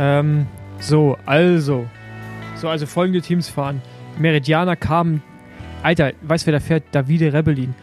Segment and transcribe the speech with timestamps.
[0.00, 0.46] Ähm,
[0.80, 1.86] so, also.
[2.56, 3.82] So, also folgende Teams fahren.
[4.18, 5.22] Meridianer kam.
[5.82, 6.84] Alter, weißt du, wer da fährt?
[6.92, 7.74] Davide Rebellin.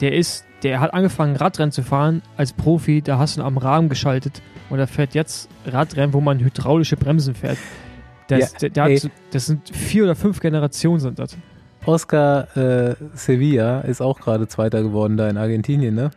[0.00, 3.02] Der ist, der hat angefangen, Radrennen zu fahren als Profi.
[3.02, 4.40] Da hast du ihn am Rahmen geschaltet.
[4.70, 7.58] Und er fährt jetzt Radrennen, wo man hydraulische Bremsen fährt.
[8.28, 11.36] Das, Ja, der, der hat, das sind vier oder fünf Generationen sind das.
[11.84, 16.10] Oscar äh, Sevilla ist auch gerade Zweiter geworden da in Argentinien, ne?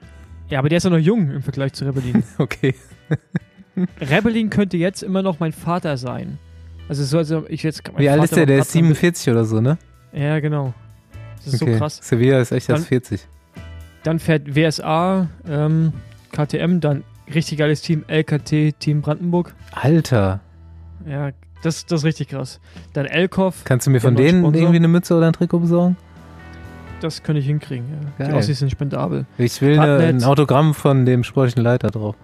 [0.50, 2.24] Ja, aber der ist ja noch jung im Vergleich zu Rebellin.
[2.38, 2.76] Okay.
[4.02, 6.38] Rebellin könnte jetzt immer noch mein Vater sein.
[6.90, 7.84] Also so, also ich jetzt.
[7.98, 8.46] Wie alt ist der?
[8.46, 9.78] Der ist Radrennen- 47 oder so, ne?
[10.14, 10.74] Ja, genau.
[11.44, 11.74] Das ist okay.
[11.74, 12.00] so krass.
[12.02, 13.28] Sevilla ist echt erst Dann- 40.
[14.04, 15.94] Dann fährt WSA, ähm,
[16.32, 17.04] KTM, dann
[17.34, 19.54] richtig geiles Team, LKT, Team Brandenburg.
[19.74, 20.40] Alter,
[21.08, 22.60] Ja, das, das ist richtig krass.
[22.94, 24.60] Dann Elkov, kannst du mir von denen Sponsor?
[24.62, 25.98] irgendwie eine Mütze oder ein Trikot besorgen?
[27.00, 27.86] das könnte ich hinkriegen.
[28.20, 28.28] Ja.
[28.28, 28.34] Die.
[28.34, 29.26] Aussies sind spendabel.
[29.40, 32.16] Ich will eine, ein Autogramm von dem sportlichen Leiter drauf.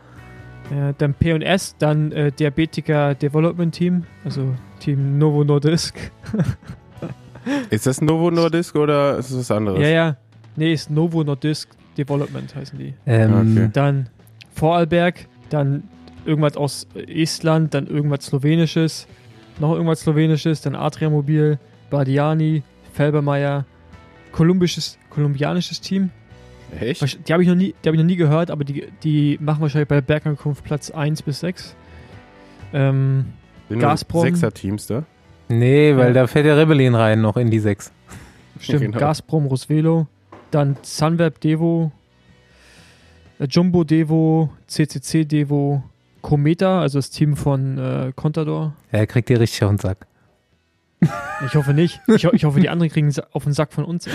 [0.72, 5.96] Ja, dann P&S, dann äh, Diabetiker Development Team, also Team Novo Nordisk.
[7.70, 9.80] Ist das Novo Nordisk oder ist es was anderes?
[9.82, 10.18] Ja, ja.
[10.58, 12.94] Nee, ist Novo Nordisk Development heißen die.
[13.06, 13.70] Ähm, Okay.
[13.72, 14.10] Dann
[14.54, 15.84] Vorarlberg, dann
[16.26, 19.08] irgendwas aus Estland, dann irgendwas Slowenisches,
[19.60, 21.58] noch irgendwas Slowenisches, dann Adria Mobil,
[21.90, 23.66] Bardiani, Felbermeier,
[24.34, 26.10] kolumbisches, kolumbianisches Team.
[26.80, 27.28] Echt?
[27.28, 29.62] Die habe ich, noch nie- die hab ich noch nie gehört, aber die, die machen
[29.62, 31.76] wahrscheinlich bei der Bergankunft Platz 1 bis 6.
[32.74, 33.26] Ähm,
[33.70, 34.22] Sind Gazprom.
[34.24, 35.04] Sechser-Teams da?
[35.50, 36.14] nee, weil Ja.
[36.14, 37.92] da fährt der Rebellin rein noch in die 6.
[38.60, 39.00] stimmt, Genau.
[39.00, 40.08] Gazprom, Rosvelo,
[40.52, 41.92] dann Sunweb Devo,
[43.40, 45.84] äh, Jumbo Devo, CCC Devo,
[46.22, 48.74] Cometa, also das Team von äh, Contador.
[48.92, 50.06] Er kriegt dir richtig auf den Sack.
[51.46, 52.02] Ich hoffe nicht.
[52.08, 54.08] Ich, ich hoffe, die anderen kriegen auf den Sack von uns.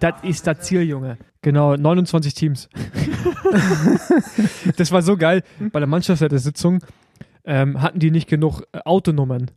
[0.00, 1.18] Das ist das Ziel, Junge.
[1.42, 2.68] Genau, 29 Teams.
[4.76, 5.42] das war so geil.
[5.72, 6.80] Bei der Mannschaftsleitersitzung
[7.44, 9.50] ähm, hatten die nicht genug äh, Autonummern.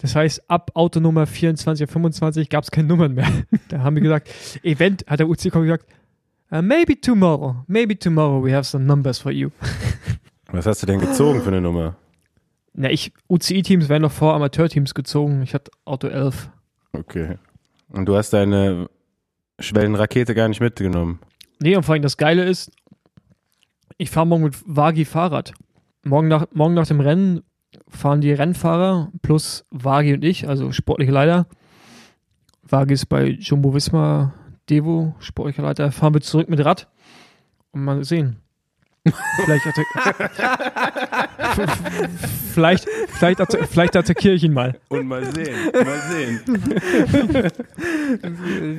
[0.00, 3.28] Das heißt, ab Autonummer 24 oder 25 gab es keine Nummern mehr.
[3.68, 4.28] Da haben wir gesagt,
[4.62, 5.86] Event, hat der UCK gesagt,
[6.50, 9.50] "Uh, maybe tomorrow, maybe tomorrow we have some numbers for you.
[10.50, 11.96] Was hast du denn gezogen für eine Nummer?
[12.74, 15.42] Na, ich, UCI-Teams werden noch vor Amateurteams gezogen.
[15.42, 16.50] Ich hatte Auto 11.
[16.92, 17.38] Okay.
[17.88, 18.88] Und du hast deine
[19.58, 21.20] Schwellenrakete gar nicht mitgenommen.
[21.60, 22.70] Nee, und vor allem das Geile ist,
[23.98, 25.52] ich fahre morgen mit Wagi Fahrrad.
[26.04, 27.42] Morgen nach, morgen nach dem Rennen
[27.88, 31.46] fahren die Rennfahrer plus Wagi und ich, also sportliche Leiter.
[32.62, 34.34] Wagi ist bei Jumbo Visma
[34.68, 35.92] Devo, sportlicher Leiter.
[35.92, 36.88] Fahren wir zurück mit Rad
[37.70, 38.38] und mal sehen.
[39.44, 39.64] Vielleicht,
[42.52, 44.78] vielleicht, vielleicht, atta vielleicht attackiere ich ihn mal.
[44.90, 46.40] Und mal sehen, mal sehen.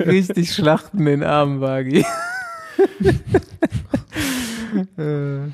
[0.00, 2.04] Richtig schlachten den armen Wagi.
[4.98, 5.46] Äh,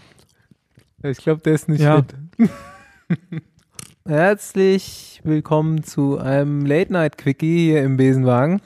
[1.11, 2.03] ich glaube, der ist nicht Ja.
[2.39, 2.51] fit.
[4.09, 8.63] Herzlich willkommen zu einem Late-Night-Quickie hier im Besenwagen.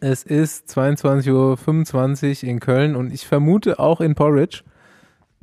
[0.00, 4.62] Es ist 22.25 Uhr in Köln und ich vermute auch in Porridge,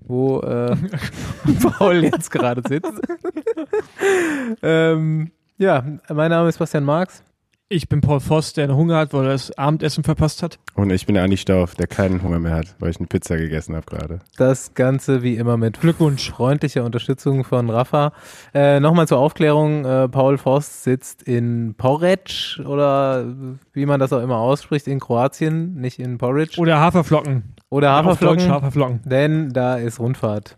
[0.10, 0.76] wo äh,
[1.78, 2.92] Paul jetzt gerade sitzt.
[4.64, 7.24] ähm, ja, mein Name ist Bastian Marx.
[7.72, 10.58] Ich bin Paul Voss, der Hunger hat, weil er das Abendessen verpasst hat.
[10.74, 13.38] Und ich bin der Andi Stauf, der keinen Hunger mehr hat, weil ich eine Pizza
[13.38, 14.20] gegessen habe gerade.
[14.38, 16.32] Das Ganze wie immer mit Glückwunsch.
[16.32, 18.12] freundlicher Unterstützung von Rafa.
[18.56, 23.28] Äh, Nochmal zur Aufklärung, äh, Paul Voss sitzt in Porridge oder
[23.74, 26.60] wie man das auch immer ausspricht, in Kroatien, nicht in Porridge.
[26.60, 27.54] Oder Haferflocken.
[27.70, 29.02] Oder Haferflocken, Haferflocken.
[29.06, 30.56] denn da ist Rundfahrt.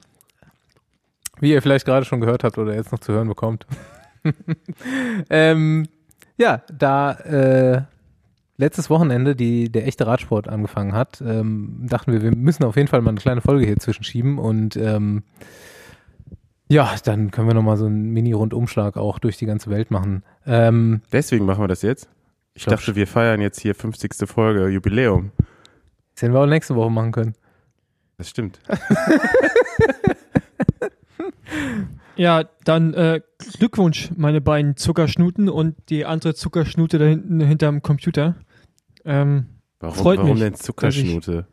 [1.40, 3.66] Wie ihr vielleicht gerade schon gehört habt oder jetzt noch zu hören bekommt.
[5.30, 5.88] ähm,
[6.38, 7.82] ja, da äh,
[8.58, 12.88] letztes Wochenende die, der echte Radsport angefangen hat, ähm, dachten wir, wir müssen auf jeden
[12.88, 15.24] Fall mal eine kleine Folge hier zwischenschieben und ähm,
[16.68, 20.24] ja, dann können wir nochmal so einen Mini-Rundumschlag auch durch die ganze Welt machen.
[20.46, 22.08] Ähm, Deswegen machen wir das jetzt.
[22.54, 24.14] Ich dachte, wir feiern jetzt hier 50.
[24.26, 25.32] Folge Jubiläum.
[26.14, 27.34] Das hätten wir auch nächste Woche machen können.
[28.18, 28.60] Das stimmt.
[32.16, 33.22] Ja, dann äh,
[33.58, 38.35] Glückwunsch, meine beiden Zuckerschnuten und die andere Zuckerschnute da hinten hinterm Computer.
[39.06, 39.47] Ähm,
[39.80, 41.47] Warum, Freut warum mich, denn Zuckerschnute?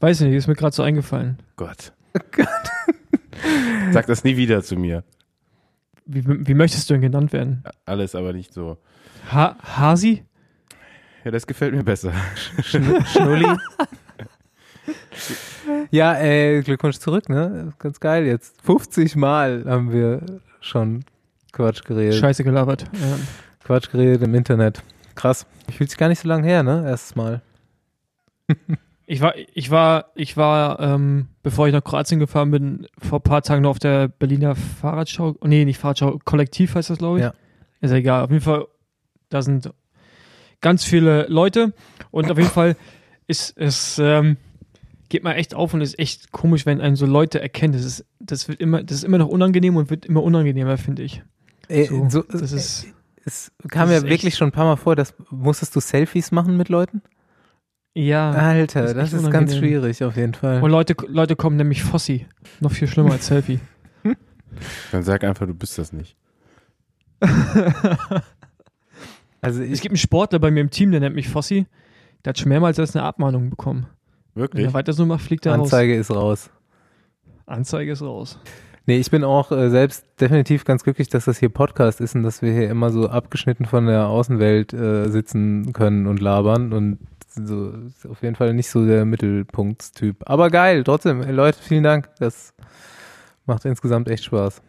[0.00, 1.38] weiß nicht, ist mir gerade so eingefallen.
[1.56, 1.92] Gott.
[3.90, 5.04] Sag das nie wieder zu mir.
[6.06, 7.62] Wie, wie möchtest du denn genannt werden?
[7.84, 8.78] Alles aber nicht so.
[9.30, 10.24] Ha Hasi?
[11.24, 12.12] Ja, das gefällt mir besser.
[12.62, 13.46] Schn Schnulli.
[15.90, 17.72] ja, äh, Glückwunsch zurück, ne?
[17.78, 18.60] Ganz geil jetzt.
[18.62, 21.04] 50 Mal haben wir schon
[21.52, 22.14] Quatsch geredet.
[22.14, 22.84] Scheiße gelabert.
[22.92, 23.18] Ja.
[23.64, 24.82] Quatsch geredet im Internet.
[25.14, 25.46] Krass.
[25.70, 26.84] Fühlt sich gar nicht so lange her, ne?
[26.86, 27.42] Erstes Mal.
[29.06, 33.22] Ich war, ich war, ich war, ähm, bevor ich nach Kroatien gefahren bin, vor ein
[33.22, 35.36] paar Tagen noch auf der Berliner Fahrradschau.
[35.44, 37.24] Nee, nicht Fahrradschau, Kollektiv heißt das, glaube ich.
[37.24, 37.34] Ja.
[37.80, 38.24] Ist ja egal.
[38.24, 38.66] Auf jeden Fall,
[39.28, 39.70] da sind
[40.62, 41.74] ganz viele Leute
[42.10, 42.76] und auf jeden Fall
[43.26, 44.38] ist es, ähm,
[45.10, 47.74] geht mal echt auf und ist echt komisch, wenn einen so Leute erkennen.
[47.74, 51.02] Das ist, das wird immer, das ist immer noch unangenehm und wird immer unangenehmer, finde
[51.02, 51.22] ich.
[51.68, 52.86] Äh, So, so, das ist,
[53.24, 55.80] es kam das ja ist wirklich echt- schon ein paar Mal vor, dass musstest du
[55.80, 57.02] Selfies machen mit Leuten?
[57.94, 58.30] ja.
[58.30, 60.62] Alter, das das ist ist, ganz schwierig auf jeden Fall.
[60.62, 62.26] Und Leute, Leute kommen nämlich Fossi.
[62.60, 63.60] Noch viel schlimmer als Selfie.
[64.92, 66.16] Dann sag einfach, du bist das nicht.
[69.42, 71.66] Also Es gibt einen Sportler bei mir im Team, der nennt mich Fossi.
[72.24, 73.86] Der hat schon mehrmals als eine Abmahnung bekommen.
[74.34, 74.64] Wenn Wirklich?
[74.64, 75.64] er weiter so macht, fliegt er raus.
[75.72, 76.50] Anzeige ist raus.
[77.44, 78.38] Anzeige ist raus.
[78.86, 82.22] Nee, ich bin auch äh, selbst definitiv ganz glücklich, dass das hier Podcast ist und
[82.22, 86.98] dass wir hier immer so abgeschnitten von der Außenwelt äh, sitzen können und labern und
[87.34, 90.16] so ist auf jeden Fall nicht so der Mittelpunktstyp.
[90.28, 92.10] Aber geil, trotzdem, ey, Leute, vielen Dank.
[92.18, 92.52] Das
[93.46, 94.60] macht insgesamt echt Spaß.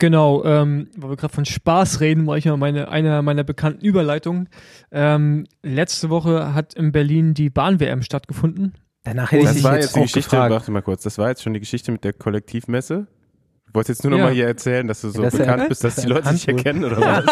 [0.00, 3.84] Genau, ähm, weil wir gerade von Spaß reden, war ich mal meine, eine meiner bekannten
[3.84, 4.48] Überleitungen.
[4.92, 8.74] Ähm, letzte Woche hat in Berlin die Bahn-WM stattgefunden.
[9.02, 10.52] Danach hätte ich Das dich war jetzt jetzt die auch Geschichte, gefragt.
[10.52, 13.06] warte mal kurz, das war jetzt schon die Geschichte mit der Kollektivmesse?
[13.66, 14.24] Du wolltest jetzt nur noch Ja.
[14.26, 16.84] mal hier erzählen, dass du so Das bekannt bist, dass das die Leute dich erkennen
[16.84, 17.24] oder was?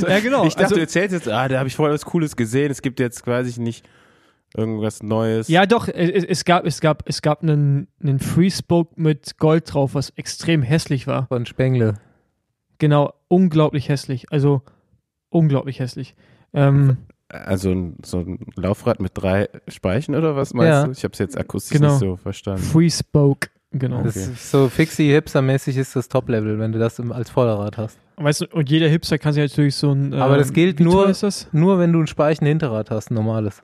[0.08, 0.44] Ja, genau.
[0.46, 2.70] Ich dachte, also, du erzählst jetzt, ah, da habe ich voll was Cooles gesehen.
[2.70, 3.86] Es gibt jetzt, weiß ich nicht,
[4.56, 5.48] irgendwas Neues.
[5.48, 9.94] ja, doch, es, es gab, es gab, es gab einen, einen Freespoke mit Gold drauf,
[9.94, 11.26] was extrem hässlich war.
[11.28, 11.94] Von Spengle.
[12.78, 14.32] Genau, unglaublich hässlich.
[14.32, 14.62] Also,
[15.28, 16.14] unglaublich hässlich.
[16.52, 16.96] Ähm,
[17.28, 20.84] Also ein, so ein Laufrad mit drei Speichen oder was meinst Ja.
[20.86, 20.90] du?
[20.92, 21.90] Ich habe es jetzt akustisch Genau.
[21.90, 22.62] nicht so verstanden.
[22.62, 24.02] Freespoke, genau.
[24.02, 24.32] Das Okay.
[24.32, 27.98] ist so fixie hipster-mäßig ist das Top-Level, wenn du das im, als Vorderrad hast.
[28.16, 30.12] Weißt du, und jeder Hipster kann sich natürlich so ein.
[30.14, 31.48] Aber das ähm, gilt nur- das?
[31.52, 33.62] Nur wenn du ein Speichen Hinterrad hast, ein normales.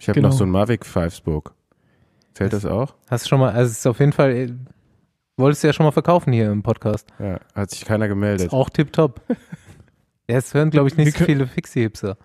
[0.00, 0.28] Ich habe Genau.
[0.30, 1.52] noch so ein Mavic 5 Spoke.
[2.34, 2.94] Zählt das auch?
[3.08, 4.52] Hast du schon mal, also es ist auf jeden Fall, äh,
[5.36, 7.06] wolltest du ja schon mal verkaufen hier im Podcast.
[7.18, 8.46] Ja, hat sich keiner gemeldet.
[8.48, 9.20] Ist auch tipptopp.
[10.28, 12.16] ja, es hören, glaube ich, nicht so viele Fixie-Hipster.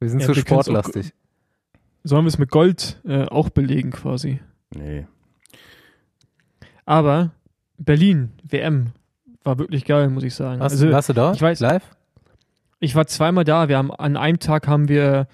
[0.00, 1.12] Wir sind Ja, zu auch- sportlastig.
[2.02, 4.40] Sollen wir es mit Gold äh, auch belegen quasi?
[4.74, 5.06] Nee.
[6.84, 7.32] Aber
[7.78, 8.92] Berlin, WM,
[9.42, 10.60] war wirklich geil, muss ich sagen.
[10.60, 11.32] Warst, also, warst du da?
[11.32, 11.82] ich weiß- Live?
[12.78, 13.68] ich war zweimal da.
[13.68, 15.26] Wir haben an einem Tag haben wir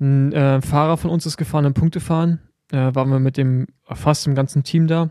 [0.00, 2.40] ein äh, Fahrer von uns ist gefahren, im Punktefahren.
[2.70, 5.10] Äh, waren wir mit dem fast im ganzen Team da.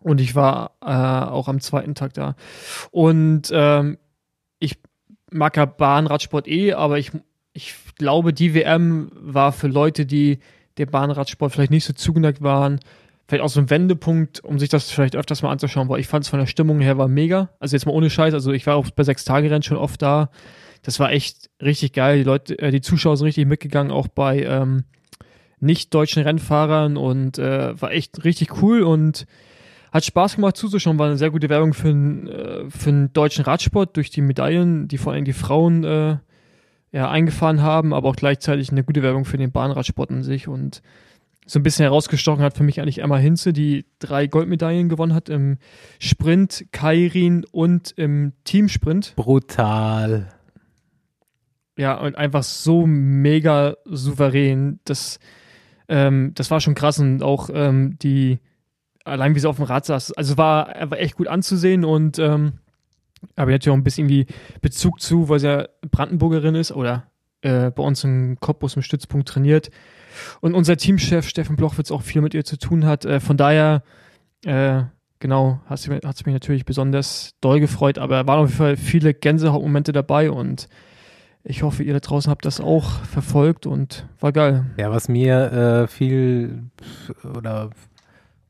[0.00, 2.36] Und ich war äh, auch am zweiten Tag da.
[2.90, 3.98] Und ähm,
[4.58, 4.78] ich
[5.30, 7.10] mag ja Bahnradsport eh, aber ich,
[7.52, 10.38] ich glaube, die WM war für Leute, die
[10.78, 12.80] dem Bahnradsport vielleicht nicht so zugeneigt waren,
[13.26, 16.24] vielleicht auch so ein Wendepunkt, um sich das vielleicht öfters mal anzuschauen, weil ich fand
[16.24, 17.48] es von der Stimmung her war mega.
[17.58, 20.00] Also jetzt mal ohne Scheiß, also ich war auch bei sechs Tage Rennen schon oft
[20.02, 20.30] da.
[20.86, 22.18] Das war echt richtig geil.
[22.18, 24.84] Die Leute, äh, die Zuschauer sind richtig mitgegangen, auch bei ähm,
[25.58, 29.26] nicht deutschen Rennfahrern und äh, war echt richtig cool und
[29.90, 30.96] hat Spaß gemacht zuzuschauen.
[31.00, 34.96] War eine sehr gute Werbung für, äh, für den deutschen Radsport durch die Medaillen, die
[34.96, 36.18] vor allem die Frauen äh,
[36.92, 40.82] ja, eingefahren haben, aber auch gleichzeitig eine gute Werbung für den Bahnradsport an sich und
[41.46, 45.28] so ein bisschen herausgestochen hat für mich eigentlich Emma Hinze, die drei Goldmedaillen gewonnen hat
[45.28, 45.58] im
[45.98, 49.14] Sprint, Kairin und im Teamsprint.
[49.16, 50.28] Brutal.
[51.76, 54.80] Ja, und einfach so mega souverän.
[54.84, 55.18] Das,
[55.88, 58.38] ähm, das war schon krass und auch ähm, die,
[59.04, 62.54] allein wie sie auf dem Rad saß, also war, war echt gut anzusehen und ähm,
[63.34, 67.06] aber natürlich auch ein bisschen irgendwie Bezug zu, weil sie ja Brandenburgerin ist oder
[67.42, 69.70] äh, bei uns im Cottbus im Stützpunkt trainiert.
[70.40, 73.04] Und unser Teamchef Steffen Blochwitz auch viel mit ihr zu tun hat.
[73.04, 73.82] Äh, von daher,
[74.44, 74.82] äh,
[75.18, 79.92] genau, hat es mich natürlich besonders doll gefreut, aber waren auf jeden Fall viele Gänsehautmomente
[79.92, 80.68] dabei und
[81.48, 84.66] ich hoffe, ihr da draußen habt das auch verfolgt und war geil.
[84.78, 86.64] Ja, was mir äh, viel
[87.36, 87.70] oder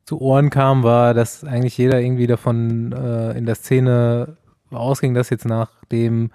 [0.05, 4.37] zu Ohren kam, war, dass eigentlich jeder irgendwie davon äh, in der Szene
[4.71, 6.31] ausging, dass jetzt nachdem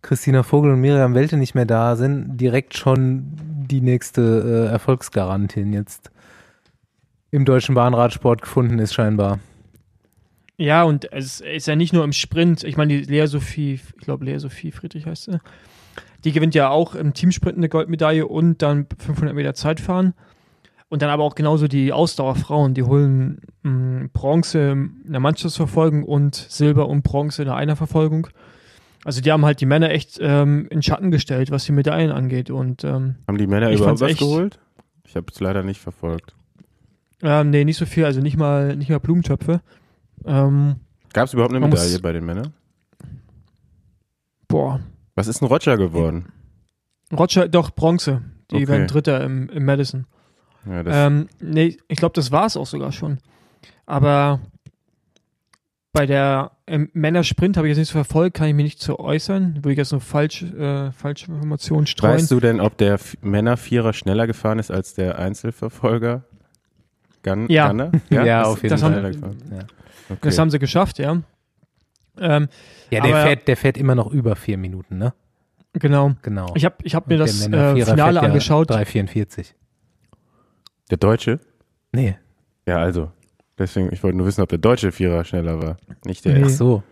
[0.00, 3.32] Christina Vogel und Miriam Welte nicht mehr da sind, direkt schon
[3.68, 6.10] die nächste äh, Erfolgsgarantin jetzt
[7.30, 9.40] im deutschen Bahnradsport gefunden ist scheinbar.
[10.56, 12.64] Ja, und es ist ja nicht nur im Sprint.
[12.64, 15.40] Ich meine, die Lea Sophie, ich glaube, Lea Sophie Friedrich heißt sie.
[16.24, 20.14] Die gewinnt ja auch im Teamsprint eine Goldmedaille und dann 500 Meter Zeitfahren.
[20.90, 26.34] Und dann aber auch genauso die Ausdauerfrauen, die holen mh, Bronze in der Mannschaftsverfolgung und
[26.34, 28.28] Silber und Bronze in der Einerverfolgung.
[29.04, 32.50] Also die haben halt die Männer echt ähm, in Schatten gestellt, was die Medaillen angeht.
[32.50, 34.58] Und ähm, Haben die Männer überhaupt was echt- geholt?
[35.04, 36.34] Ich habe es leider nicht verfolgt.
[37.22, 39.60] ähm, nee, nicht so viel, also nicht mal, nicht mal Blumentöpfe.
[40.24, 40.76] Ähm,
[41.12, 42.52] Gab es überhaupt eine Man muss- Medaille bei den Männern?
[44.48, 44.80] boah,
[45.18, 46.32] Was ist ein Roger geworden?
[47.12, 48.22] Roger, doch, Bronze.
[48.50, 48.68] Die Okay.
[48.68, 50.06] werden Dritter im, im Madison.
[50.66, 53.18] Ja, das, Ähm, nee, ich glaube, das war es auch sogar schon.
[53.86, 54.40] Aber
[55.92, 56.52] bei der
[56.92, 59.56] Männersprint habe ich jetzt nicht so verfolgt, kann ich mich nicht zu äußern.
[59.56, 62.14] Würde ich jetzt nur falsch, äh, falsche Informationen streuen.
[62.14, 66.24] weißt du denn, ob der Männervierer schneller gefahren ist als der Einzelverfolger?
[67.22, 67.68] Gun, Ja.
[67.68, 67.90] Gunner?
[68.10, 68.90] Ja, Ist auf jeden das Fall.
[68.90, 69.36] haben- schneller gefahren.
[69.50, 69.58] Ja,
[70.10, 70.18] Okay.
[70.22, 71.20] Das haben sie geschafft, ja.
[72.20, 72.48] Ähm,
[72.90, 75.12] ja der, Aber- fährt, der fährt immer noch über vier Minuten, ne?
[75.74, 76.12] genau.
[76.22, 76.52] Genau.
[76.56, 78.70] Ich habe ich hab mir Und das äh, Finale fährt ja angeschaut.
[78.70, 79.54] 3,44.
[80.90, 81.40] der Deutsche?
[81.92, 82.16] Nee.
[82.66, 83.10] Ja, also.
[83.58, 85.76] Deswegen, ich wollte nur wissen, ob der deutsche Vierer schneller war.
[86.04, 86.44] Nicht der Nee.
[86.46, 86.82] Ach so.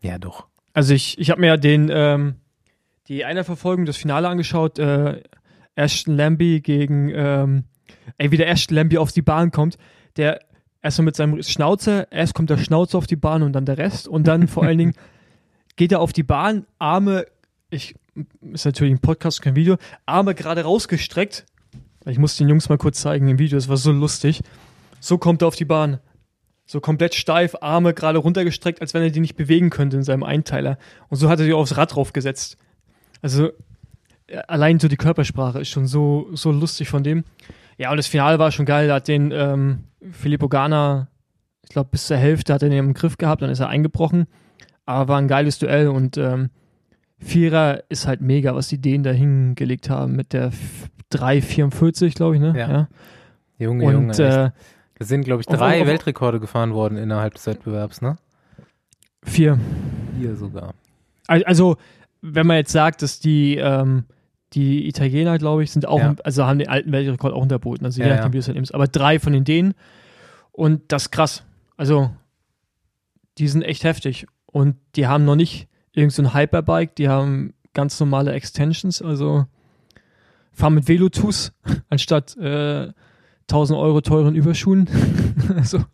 [0.00, 0.46] Ja, doch.
[0.72, 2.34] Also ich, ich habe mir ja den, ähm,
[3.08, 5.22] die Einerverfolgung, das Finale angeschaut, äh,
[5.76, 7.64] Ashton Lambie gegen, ähm,
[8.18, 9.78] ey, wie der Ashton Lambie auf die Bahn kommt,
[10.16, 10.40] der
[10.82, 14.08] erstmal mit seinem Schnauzer, erst kommt der Schnauzer auf die Bahn und dann der Rest
[14.08, 14.94] und dann vor allen Dingen
[15.76, 17.26] geht er auf die Bahn, Arme,
[17.70, 17.94] ich,
[18.52, 21.46] ist natürlich ein Podcast, kein Video, Arme gerade rausgestreckt,
[22.06, 24.42] ich muss den Jungs mal kurz zeigen im Video, das war so lustig,
[25.00, 25.98] so kommt er auf die Bahn.
[26.70, 30.22] So komplett steif, Arme gerade runtergestreckt, als wenn er die nicht bewegen könnte in seinem
[30.22, 30.76] Einteiler.
[31.08, 32.58] Und so hat er sich aufs Rad draufgesetzt.
[33.22, 33.48] Also
[34.26, 37.24] äh, allein so die Körpersprache ist schon so, so lustig von dem.
[37.78, 38.88] Ja, und das Finale war schon geil.
[38.88, 41.08] Da hat den ähm, Filippo Gana,
[41.62, 44.26] ich glaube, bis zur Hälfte hat er den im Griff gehabt, dann ist er eingebrochen.
[44.86, 46.50] Aber war ein geiles Duell und ähm,
[47.18, 52.36] Vierer ist halt mega, was die Dänen da hingelegt haben mit der F- 3,44, glaube
[52.36, 52.54] ich, ne?
[52.56, 52.88] Ja.
[53.58, 54.12] Junge, Und Junge.
[54.18, 54.50] äh,
[55.00, 58.16] Es sind, glaube ich, auf- drei auf- Weltrekorde gefahren worden innerhalb des Wettbewerbs, ne?
[59.24, 59.58] vier.
[60.18, 60.74] Vier sogar.
[61.26, 61.76] Al- Also,
[62.22, 64.04] wenn man jetzt sagt, dass die, ähm,
[64.54, 66.14] die Italiener, glaube ich, sind auch, Ja.
[66.24, 67.84] also haben den alten Weltrekord auch unterboten.
[67.84, 68.74] Also, je Ja, nachdem, wie du es halt nimmst.
[68.74, 69.74] Aber drei von den Dänen.
[70.52, 71.44] Und das ist krass.
[71.76, 72.10] Also,
[73.38, 74.26] die sind echt heftig.
[74.46, 79.02] Und die haben noch nicht irgend so ein Hyperbike, die haben ganz normale Extensions.
[79.02, 79.46] Also,
[80.52, 81.52] fahren mit Velotus
[81.90, 82.88] anstatt äh,
[83.50, 84.88] 1000 Euro teuren Überschuhen.
[85.56, 85.84] also,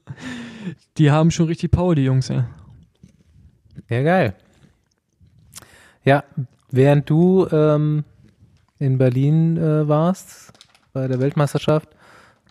[0.96, 2.46] die haben schon richtig Power, die Jungs, ja.
[3.90, 4.34] Ja, geil.
[6.04, 6.22] Ja,
[6.70, 8.04] während du ähm,
[8.78, 10.52] in Berlin äh, warst,
[10.92, 11.88] bei der Weltmeisterschaft,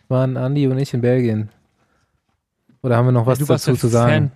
[0.07, 1.49] waren Andi und ich in Belgien.
[2.81, 4.11] Oder haben wir noch was warst dazu ja zu sagen?
[4.11, 4.31] Fan.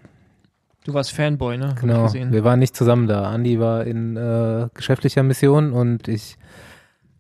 [0.86, 1.76] Du warst Fanboy, ne?
[1.82, 3.24] Genau, wir waren nicht zusammen da.
[3.24, 6.38] Andi war in äh, geschäftlicher Mission und ich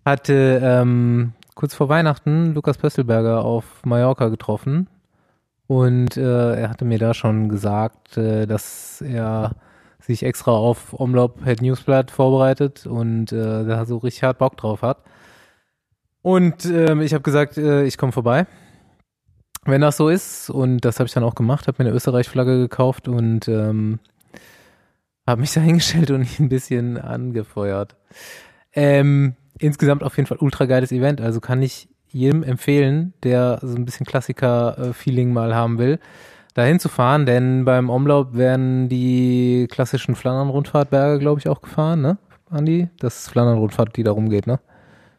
[0.05, 4.87] hatte ähm, kurz vor Weihnachten Lukas Pöstelberger auf Mallorca getroffen
[5.67, 9.51] und äh, er hatte mir da schon gesagt, äh, dass er
[10.07, 14.81] sich extra auf Omlop Head Newsblatt vorbereitet und äh, da so richtig hart Bock drauf
[14.81, 15.03] hat.
[16.21, 18.47] Und ähm, ich habe gesagt, äh, ich komme vorbei.
[19.65, 22.57] Wenn das so ist, und das habe ich dann auch gemacht, habe mir eine Österreich-Flagge
[22.57, 23.99] gekauft und ähm,
[25.27, 27.95] habe mich da hingestellt und ihn ein bisschen angefeuert.
[28.73, 33.75] Ähm, insgesamt auf jeden Fall ultra geiles Event, also kann ich jedem empfehlen, der so
[33.75, 35.99] ein bisschen Klassiker-Feeling mal haben will,
[36.57, 42.17] da hinzufahren, denn beim Umlauf werden die klassischen Flandern-Rundfahrtberge, glaube ich, auch gefahren, ne,
[42.49, 42.89] Andi?
[42.99, 44.59] Das ist Flandern-Rundfahrt, die da rumgeht, ne?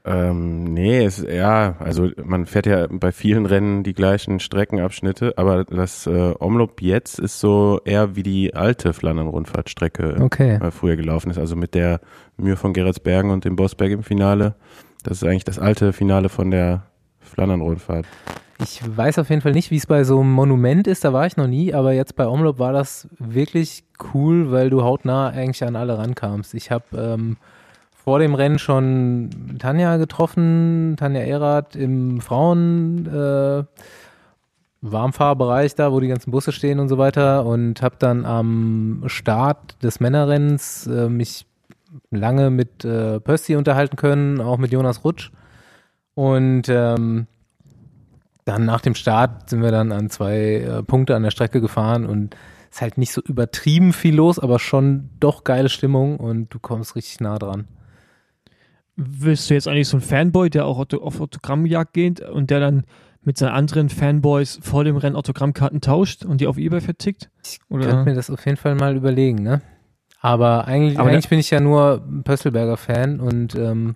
[0.04, 5.64] Ähm, nee, es, ja, also man fährt ja bei vielen Rennen die gleichen Streckenabschnitte, aber
[5.64, 10.54] das äh, Omloop jetzt ist so eher wie die alte Flandern-Rundfahrtstrecke Okay.
[10.54, 12.00] äh, früher gelaufen ist, also mit der
[12.37, 14.54] Mühe von Geretsbergen und dem Bosberg im Finale.
[15.04, 16.85] Das ist eigentlich das alte Finale von der
[17.21, 18.07] Flandern-Rundfahrt.
[18.60, 21.26] Ich weiß auf jeden Fall nicht, wie es bei so einem Monument ist, da war
[21.26, 25.62] ich noch nie, aber jetzt bei Omlop war das wirklich cool, weil du hautnah eigentlich
[25.62, 26.54] an alle rankamst.
[26.54, 27.36] Ich habe ähm,
[27.92, 33.62] vor dem Rennen schon Tanja getroffen, Tanja Erath im Frauen äh,
[34.80, 39.82] Warmfahrbereich da, wo die ganzen Busse stehen und so weiter und habe dann am Start
[39.84, 41.46] des Männerrennens äh, mich
[42.10, 45.30] lange mit äh, Pössi unterhalten können, auch mit Jonas Rutsch
[46.14, 47.26] und ähm,
[48.48, 52.06] dann nach dem Start sind wir dann an zwei äh, Punkte an der Strecke gefahren
[52.06, 52.34] und
[52.70, 56.58] es ist halt nicht so übertrieben viel los, aber schon doch geile Stimmung und du
[56.58, 57.66] kommst richtig nah dran.
[58.96, 62.84] Willst du jetzt eigentlich so ein Fanboy, der auch auf Autogrammjagd geht und der dann
[63.22, 67.30] mit seinen anderen Fanboys vor dem Rennen Autogrammkarten tauscht und die auf Ebay vertickt?
[67.44, 69.60] Ich Oder- könnte mir das auf jeden Fall mal überlegen, ne?
[70.20, 73.94] Aber eigentlich, Aber eigentlich bin ich ja nur Pöstelberger-Fan und ähm,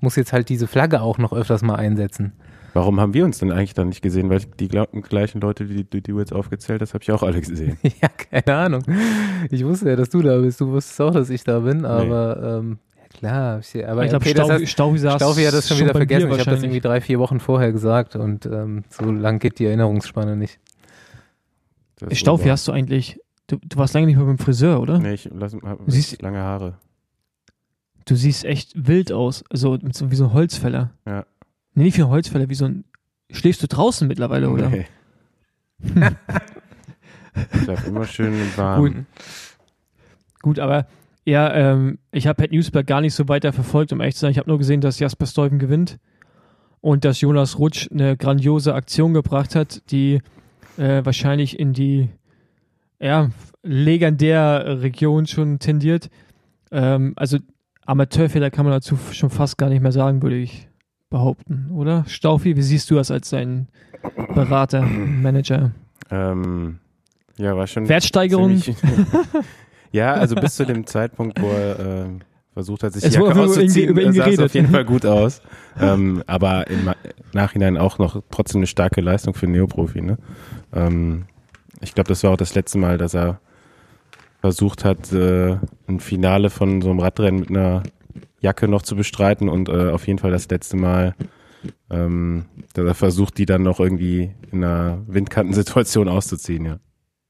[0.00, 2.32] muss jetzt halt diese Flagge auch noch öfters mal einsetzen.
[2.74, 4.30] Warum haben wir uns denn eigentlich dann nicht gesehen?
[4.30, 7.76] Weil die gleichen Leute, die, die du jetzt aufgezählt hast, habe ich auch alle gesehen.
[7.82, 8.82] ja, keine Ahnung.
[9.50, 10.60] Ich wusste ja, dass du da bist.
[10.60, 13.60] Du wusstest auch, dass ich da bin, aber ähm, ja klar.
[13.60, 16.20] Ich, aber ich glaube, okay, das Staufi, Staufi Staufi hat das schon wieder beim Bier
[16.20, 16.40] vergessen.
[16.40, 19.66] Ich habe das irgendwie drei, vier Wochen vorher gesagt und ähm, so lang geht die
[19.66, 20.58] Erinnerungsspanne nicht.
[22.10, 24.98] Staufi, hast du eigentlich, du, du warst lange nicht mehr beim Friseur, oder?
[24.98, 26.78] Nee, ich lass, hab Siehst- lange Haare.
[28.04, 30.90] Du siehst echt wild aus, also mit so, wie so ein Holzfäller.
[31.06, 31.24] Ja.
[31.74, 32.84] Nee, nicht wie ein Holzfäller, wie so ein
[33.30, 34.68] schläfst du draußen mittlerweile, oder?
[34.68, 34.86] Nee.
[37.34, 38.80] ich bleib immer schön warm.
[38.80, 38.94] Gut.
[40.42, 40.86] Gut, aber
[41.24, 44.32] ja, ähm, ich habe Pat Newsberg gar nicht so weiter verfolgt, um ehrlich zu sein.
[44.32, 45.98] Ich habe nur gesehen, dass Jasper Stuyven gewinnt
[46.80, 50.20] und dass Jonas Rutsch eine grandiose Aktion gebracht hat, die
[50.76, 52.08] äh, wahrscheinlich in die
[53.00, 53.30] ja,
[53.62, 56.10] legendär Region schon tendiert.
[56.72, 57.38] Ähm, also
[57.86, 60.68] Amateurfehler kann man dazu schon fast gar nicht mehr sagen, würde ich
[61.12, 62.04] behaupten, oder?
[62.08, 63.68] Staufi, wie siehst du das als sein
[64.34, 65.70] Berater, Manager?
[66.10, 66.78] Ähm,
[67.36, 67.88] ja, war schon.
[67.88, 68.58] Wertsteigerung?
[68.58, 68.76] ziemlich-
[69.92, 72.04] ja, also bis zu dem Zeitpunkt, wo er äh,
[72.54, 74.44] versucht hat, sich Es die Jacke wurde über ihn- auszuziehen, über ihn sah es geredet.
[74.46, 75.40] auf jeden Fall gut aus.
[75.80, 76.90] ähm, aber im
[77.32, 80.02] Nachhinein auch noch trotzdem eine starke Leistung für einen Neoprofi.
[80.02, 80.18] Ne?
[80.74, 81.24] Ähm,
[81.80, 83.40] ich glaube, das war auch das letzte Mal, dass er
[84.40, 87.82] versucht hat, äh, ein Finale von so einem Radrennen mit einer
[88.40, 91.14] Jacke noch zu bestreiten und äh, auf jeden Fall das letzte Mal,
[91.90, 96.64] ähm, er versucht, die dann noch irgendwie in einer Windkantensituation auszuziehen.
[96.64, 96.78] Ja.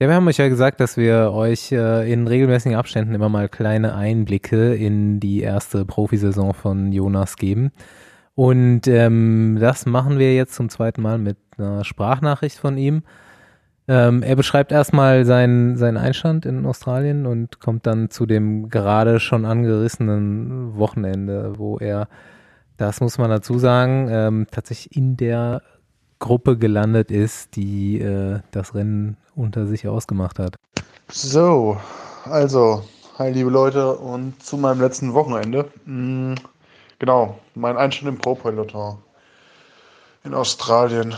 [0.02, 3.48] Ja, wir haben euch ja gesagt, dass wir euch äh, in regelmäßigen Abständen immer mal
[3.48, 7.70] kleine Einblicke in die erste Profisaison von Jonas geben.
[8.34, 13.04] Und ähm, das machen wir jetzt zum zweiten Mal mit einer Sprachnachricht von ihm.
[13.92, 19.20] Ähm, er beschreibt erstmal seinen, seinen Einstand in Australien und kommt dann zu dem gerade
[19.20, 22.08] schon angerissenen Wochenende, wo er,
[22.78, 25.60] das muss man dazu sagen, ähm, tatsächlich in der
[26.20, 30.56] Gruppe gelandet ist, die äh, das Rennen unter sich ausgemacht hat.
[31.08, 31.76] So,
[32.24, 32.84] also,
[33.18, 35.70] hi liebe Leute und zu meinem letzten Wochenende.
[35.84, 36.36] Mm,
[36.98, 38.96] genau, mein Einstand im Pro-Peloton
[40.24, 41.14] in Australien.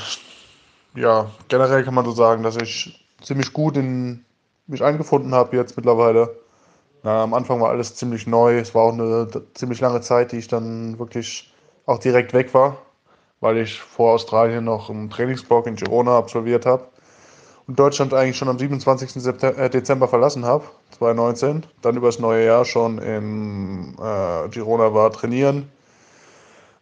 [0.96, 4.24] Ja, generell kann man so sagen, dass ich ziemlich gut in
[4.66, 6.38] mich eingefunden habe jetzt mittlerweile.
[7.02, 8.58] Na, am Anfang war alles ziemlich neu.
[8.58, 11.52] Es war auch eine ziemlich lange Zeit, die ich dann wirklich
[11.86, 12.78] auch direkt weg war,
[13.40, 16.86] weil ich vor Australien noch einen Trainingsblock in Girona absolviert habe
[17.66, 19.10] und Deutschland eigentlich schon am 27.
[19.10, 20.64] September, äh, Dezember verlassen habe,
[20.98, 21.66] 2019.
[21.82, 25.70] Dann übers neue Jahr schon in äh, Girona war trainieren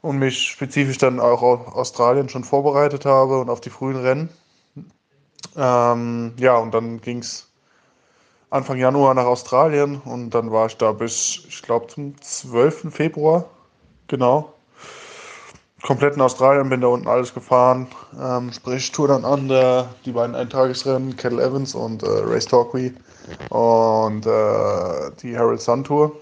[0.02, 4.28] und mich spezifisch dann auch auf Australien schon vorbereitet habe und auf die frühen Rennen.
[5.56, 7.48] Ähm, ja, und dann ging es
[8.50, 12.92] Anfang Januar nach Australien und dann war ich da bis, ich glaube, zum 12.
[12.92, 13.46] Februar.
[14.08, 14.52] Genau.
[15.82, 17.86] Komplett in Australien, bin da unten alles gefahren.
[18.20, 22.92] Ähm, sprich Tour Down Under, die beiden Eintagesrennen, Kettle Evans und äh, Race Torquay
[23.48, 26.12] und äh, die Harold Sun Tour.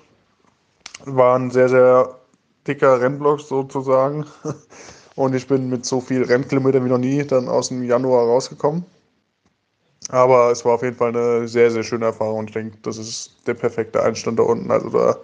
[1.04, 2.19] War ein sehr, sehr
[2.66, 4.26] dicker Rennblock sozusagen.
[5.16, 8.84] Und ich bin mit so viel Rennkilometer wie noch nie dann aus dem Januar rausgekommen.
[10.08, 12.46] Aber es war auf jeden Fall eine sehr, sehr schöne Erfahrung.
[12.46, 14.70] Ich denke, das ist der perfekte Einstand da unten.
[14.70, 15.16] Also da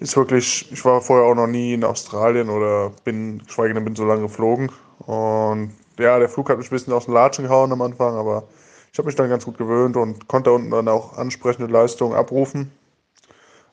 [0.00, 3.96] ist wirklich, ich war vorher auch noch nie in Australien oder bin, geschweige denn bin
[3.96, 4.70] so lange geflogen.
[5.06, 8.44] Und ja, der Flug hat mich ein bisschen aus dem Latschen gehauen am Anfang, aber
[8.92, 12.14] ich habe mich dann ganz gut gewöhnt und konnte da unten dann auch ansprechende Leistungen
[12.14, 12.70] abrufen.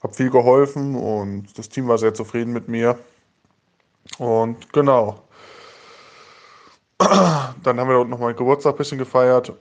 [0.05, 2.95] Habe viel geholfen und das Team war sehr zufrieden mit mir.
[4.19, 5.19] Und genau.
[6.99, 9.51] Dann haben wir unten noch meinen Geburtstag ein bisschen gefeiert.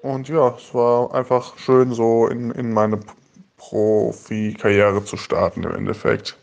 [0.00, 2.98] Und ja, es war einfach schön, so in, in meine
[3.58, 6.34] Profikarriere zu starten im Endeffekt.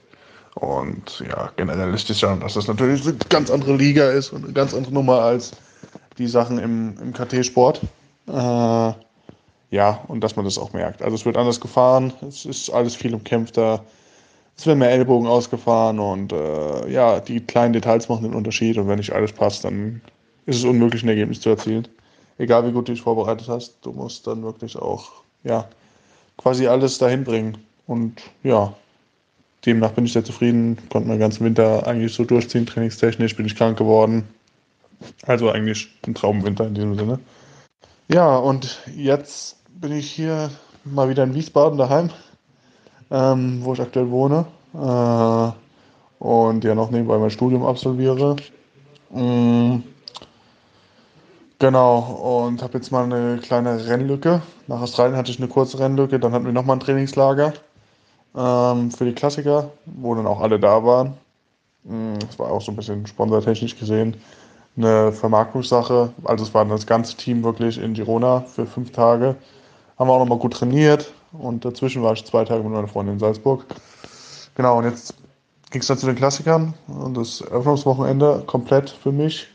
[0.54, 4.44] Und ja, generell ist es ja, dass das natürlich eine ganz andere Liga ist und
[4.44, 5.54] eine ganz andere Nummer als
[6.20, 7.82] die Sachen im, im KT-Sport.
[8.28, 8.94] Äh,
[9.72, 11.02] ja, und dass man das auch merkt.
[11.02, 13.84] Also es wird anders gefahren, es ist alles viel umkämpfter,
[14.58, 18.88] es werden mehr Ellbogen ausgefahren und äh, ja, die kleinen Details machen den Unterschied und
[18.88, 20.02] wenn nicht alles passt, dann
[20.46, 21.88] ist es unmöglich, ein Ergebnis zu erzielen.
[22.38, 25.10] Egal wie gut du dich vorbereitet hast, du musst dann wirklich auch,
[25.44, 25.68] ja,
[26.38, 27.58] quasi alles dahin bringen.
[27.88, 28.74] Und ja,
[29.66, 33.56] demnach bin ich sehr zufrieden, konnte meinen ganzen Winter eigentlich so durchziehen, trainingstechnisch bin ich
[33.56, 34.28] krank geworden.
[35.24, 37.20] Also eigentlich ein Traumwinter in diesem Sinne.
[38.08, 40.52] Ja, und jetzt bin ich hier
[40.86, 42.12] mal wieder in Wiesbaden daheim,
[43.10, 44.46] ähm, wo ich aktuell wohne.
[44.76, 45.52] Äh,
[46.24, 48.36] und ja noch nebenbei mein Studium absolviere.
[49.10, 49.78] Mm,
[51.58, 54.44] genau, und habe jetzt mal eine kleine Rennlücke.
[54.68, 57.54] Nach Australien hatte ich eine kurze Rennlücke, dann hatten wir nochmal ein Trainingslager
[58.36, 61.16] ähm, für die Klassiker, wo dann auch alle da waren.
[61.86, 64.16] Mm, Das war auch so ein bisschen sponsortechnisch gesehen
[64.78, 66.14] eine Vermarktungssache.
[66.24, 69.36] Also es war das ganze Team wirklich in Girona für fünf Tage.
[70.02, 73.14] Haben wir auch nochmal gut trainiert und dazwischen war ich zwei Tage mit meiner Freundin
[73.14, 73.64] in Salzburg.
[74.56, 75.14] Genau, und jetzt
[75.70, 79.46] ging es dann zu den Klassikern und das Eröffnungswochenende komplett für mich.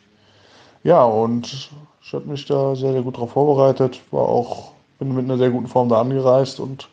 [0.85, 1.69] Ja, und
[2.01, 5.51] ich habe mich da sehr, sehr gut darauf vorbereitet, war auch, bin mit einer sehr
[5.51, 6.89] guten Form da angereist und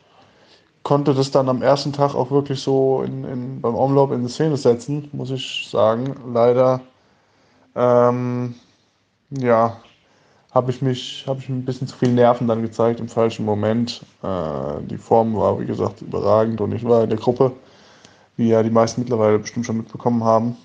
[0.82, 4.58] konnte das dann am ersten Tag auch wirklich so in, in, beim Omloop in Szene
[4.58, 6.16] setzen, muss ich sagen.
[6.34, 6.82] Leider
[7.76, 8.56] ähm,
[9.30, 9.78] ja,
[10.54, 14.04] habe ich mich, habe ich ein bisschen zu viel Nerven dann gezeigt im falschen Moment.
[14.22, 17.52] Äh, die Form war, wie gesagt, überragend und ich war in der Gruppe,
[18.38, 20.56] wie ja die meisten mittlerweile bestimmt schon mitbekommen haben.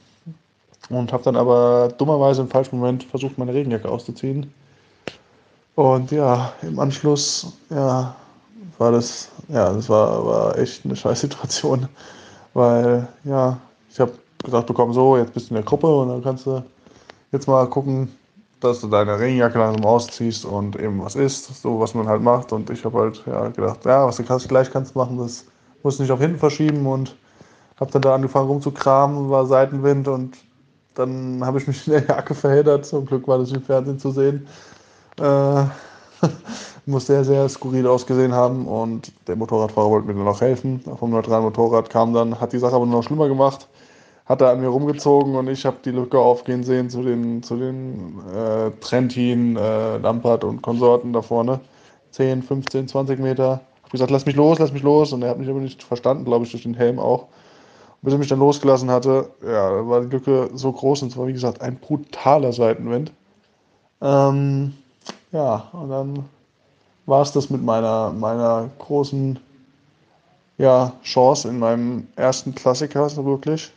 [0.90, 4.52] Und habe dann aber dummerweise im falschen Moment versucht, meine Regenjacke auszuziehen.
[5.74, 8.14] Und ja, im Anschluss, ja,
[8.78, 11.88] war das, ja, das war, war echt eine scheiß Situation,
[12.54, 13.58] weil, ja,
[13.90, 14.12] ich habe
[14.44, 16.62] gesagt bekommen, so, jetzt bist du in der Gruppe und dann kannst du
[17.32, 18.08] jetzt mal gucken,
[18.60, 22.52] dass du deine Regenjacke langsam ausziehst und eben was isst, so was man halt macht.
[22.52, 25.46] Und ich habe halt ja, gedacht, ja, was du kannst, gleich kannst machen, das
[25.82, 27.16] musst du nicht auf hinten verschieben und
[27.78, 30.36] habe dann da angefangen rumzukramen, war Seitenwind und
[30.94, 32.84] dann habe ich mich in der Jacke verheddert.
[32.84, 34.46] Zum Glück war das im Fernsehen zu sehen.
[35.20, 35.64] Äh,
[36.86, 40.80] muss sehr, sehr skurril ausgesehen haben und der Motorradfahrer wollte mir dann auch helfen.
[40.98, 43.68] Vom neutralen Motorrad kam dann, hat die Sache aber noch schlimmer gemacht
[44.28, 47.56] hat er an mir rumgezogen und ich habe die Lücke aufgehen sehen zu den, zu
[47.56, 51.60] den äh, Trentin, äh, Lampert und Konsorten da vorne.
[52.10, 53.60] 10, 15, 20 Meter.
[53.86, 55.14] Ich gesagt, lass mich los, lass mich los.
[55.14, 57.22] Und er hat mich aber nicht verstanden, glaube ich, durch den Helm auch.
[57.22, 61.26] Und bis er mich dann losgelassen hatte, ja, war die Lücke so groß und zwar,
[61.26, 63.12] wie gesagt, ein brutaler Seitenwind.
[64.02, 64.74] Ähm,
[65.32, 66.24] ja, und dann
[67.06, 69.38] war es das mit meiner, meiner großen
[70.58, 73.72] ja, Chance in meinem ersten Klassiker, so wirklich.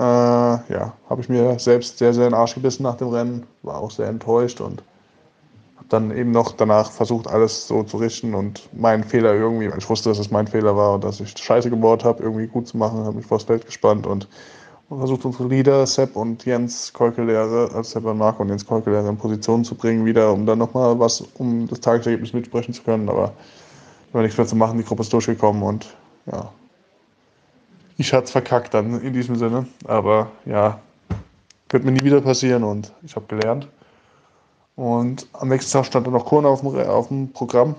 [0.00, 3.46] Äh, ja, habe ich mir selbst sehr, sehr in den Arsch gebissen nach dem Rennen,
[3.62, 4.82] war auch sehr enttäuscht und
[5.76, 9.76] habe dann eben noch danach versucht, alles so zu richten und meinen Fehler irgendwie, weil
[9.76, 12.66] ich wusste, dass es mein Fehler war und dass ich Scheiße gebaut habe, irgendwie gut
[12.66, 14.26] zu machen, habe mich vors Feld gespannt und,
[14.88, 19.18] versucht, unsere Leader, Sepp und Jens Kolkelehre, also Sepp und Marco und Jens Kolkelehre in
[19.18, 23.34] Position zu bringen, wieder, um dann nochmal was, um das Tagesergebnis mitsprechen zu können, aber
[24.12, 26.50] war nichts mehr zu machen, die Gruppe ist durchgekommen und ja,
[28.00, 29.66] ich hatte es verkackt dann in diesem Sinne.
[29.84, 30.80] Aber ja,
[31.68, 33.68] wird mir nie wieder passieren und ich habe gelernt.
[34.74, 37.74] Und am nächsten Tag stand dann noch Kurne auf dem, auf dem Programm.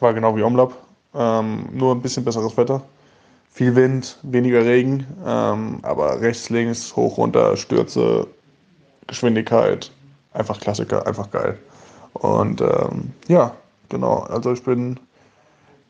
[0.00, 0.72] War genau wie Omlab.
[1.14, 2.80] Ähm, nur ein bisschen besseres Wetter.
[3.50, 8.26] Viel Wind, weniger Regen, ähm, aber rechts, links, hoch, runter, Stürze,
[9.08, 9.90] Geschwindigkeit.
[10.32, 11.58] Einfach Klassiker, einfach geil.
[12.14, 13.54] Und ähm, ja,
[13.90, 14.20] genau.
[14.20, 14.98] Also ich bin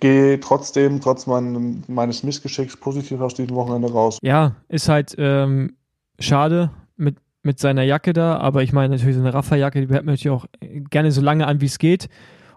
[0.03, 4.19] gehe trotzdem, trotz mein, meines Missgeschicks, positiv aus diesem Wochenende raus.
[4.21, 5.77] Ja, ist halt ähm,
[6.19, 10.05] schade mit, mit seiner Jacke da, aber ich meine natürlich so eine Raffa-Jacke, die behält
[10.05, 10.47] man natürlich auch
[10.91, 12.09] gerne so lange an, wie es geht.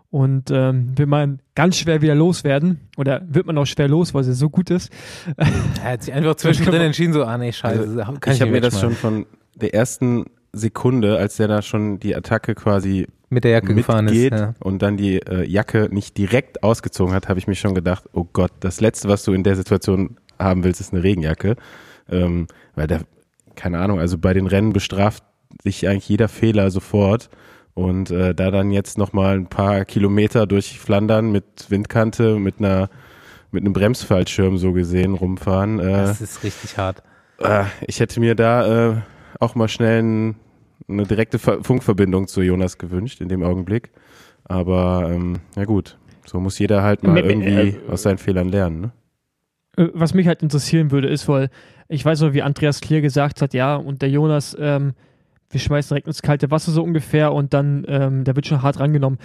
[0.09, 4.23] Und ähm, will man ganz schwer wieder loswerden, oder wird man auch schwer los, weil
[4.23, 4.91] sie so gut ist.
[5.83, 7.79] Er hat sich einfach zwischendrin entschieden, so, ah nee, scheiße.
[7.79, 10.25] Also, ich habe mir das schon von der ersten
[10.55, 14.53] Sekunde, als der da schon die Attacke quasi mit der Jacke gefahren ist ja.
[14.59, 18.25] und dann die äh, Jacke nicht direkt ausgezogen hat, habe ich mich schon gedacht, oh
[18.31, 21.55] Gott, das Letzte, was du in der Situation haben willst, ist eine Regenjacke.
[22.09, 23.01] Ähm, weil der,
[23.55, 25.23] keine Ahnung, also bei den Rennen bestraft
[25.63, 27.29] sich eigentlich jeder Fehler sofort.
[27.73, 32.89] Und äh, da dann jetzt nochmal ein paar Kilometer durch Flandern mit Windkante, mit einer
[33.51, 35.79] mit einem Bremsfallschirm so gesehen rumfahren.
[35.79, 37.01] Äh, das ist richtig hart.
[37.39, 38.95] Äh, ich hätte mir da äh,
[39.39, 40.35] auch mal schnell ein
[40.87, 43.91] eine direkte Funkverbindung zu Jonas gewünscht in dem Augenblick.
[44.43, 48.81] Aber ähm, ja gut, so muss jeder halt mal irgendwie äh, aus seinen Fehlern lernen.
[48.81, 48.91] Ne?
[49.77, 51.49] Äh, was mich halt interessieren würde, ist, weil
[51.87, 54.93] ich weiß noch, wie Andreas Klier gesagt hat, ja, und der Jonas, ähm,
[55.49, 58.79] wir schmeißen direkt ins kalte Wasser so ungefähr und dann, ähm, der wird schon hart
[58.79, 59.19] rangenommen.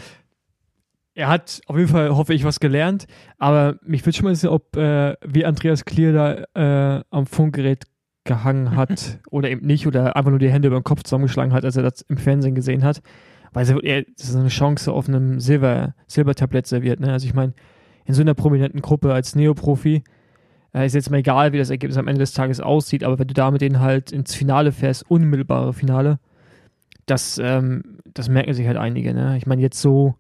[1.14, 3.07] Er hat auf jeden Fall, hoffe ich, was gelernt,
[3.38, 6.12] aber mich würde schon mal interessieren, ob äh, wie Andreas Klier
[6.55, 7.85] da äh, am Funkgerät
[8.24, 11.64] gehangen hat oder eben nicht oder einfach nur die Hände über den Kopf zusammengeschlagen hat,
[11.64, 13.02] als er das im Fernsehen gesehen hat.
[13.52, 17.00] Weil er, das ist eine Chance auf einem Silber, Silbertablett serviert.
[17.00, 17.12] Ne?
[17.12, 17.52] Also ich meine,
[18.04, 20.04] in so einer prominenten Gruppe als Neoprofi
[20.72, 23.26] äh, ist jetzt mal egal, wie das Ergebnis am Ende des Tages aussieht, aber wenn
[23.26, 26.20] du da mit denen halt ins Finale fährst, unmittelbare Finale,
[27.06, 29.14] das, ähm, das merken sich halt einige.
[29.14, 29.37] Ne?
[29.37, 30.14] Ich meine, jetzt so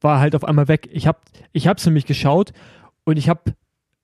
[0.00, 0.88] war halt auf einmal weg.
[0.92, 1.18] Ich habe
[1.52, 2.52] ich hab's nämlich geschaut
[3.04, 3.54] und ich habe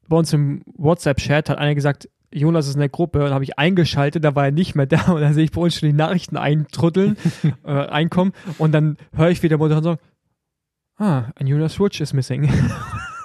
[0.08, 3.58] bei uns im WhatsApp-Chat hat einer gesagt, Jonas ist in der Gruppe und habe ich
[3.58, 5.94] eingeschaltet, da war er nicht mehr da und dann sehe ich bei uns schon die
[5.94, 7.16] Nachrichten eintruddeln,
[7.64, 10.00] äh, einkommen und dann höre ich wieder Mutter sagen,
[10.96, 12.50] ah, ein Jonas Rutsch ist missing.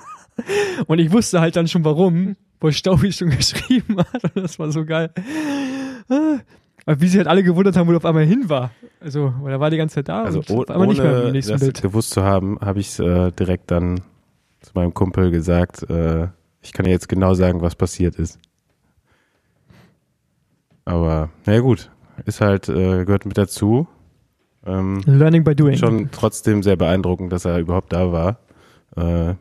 [0.88, 4.72] und ich wusste halt dann schon warum, wo Staubi schon geschrieben hat und das war
[4.72, 5.12] so geil.
[6.86, 8.72] Aber wie sie halt alle gewundert haben, wo er auf einmal hin war.
[9.00, 11.54] Also, weil er war die ganze Zeit da also und ohne nicht mehr im nächsten
[11.54, 11.82] das Bild.
[11.82, 14.02] gewusst zu haben, habe ich es äh, direkt dann
[14.62, 16.28] zu meinem Kumpel gesagt, äh,
[16.62, 18.39] ich kann ja jetzt genau sagen, was passiert ist.
[20.89, 21.91] Aber naja gut,
[22.25, 23.88] ist halt, äh, gehört mit dazu.
[24.65, 25.78] Ähm, Learning by doing.
[25.78, 28.39] Schon trotzdem sehr beeindruckend, dass er überhaupt da war.
[28.97, 29.36] Äh,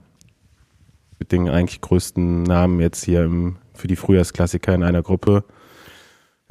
[1.18, 5.42] mit den eigentlich größten Namen jetzt hier im, für die Frühjahrsklassiker in einer Gruppe.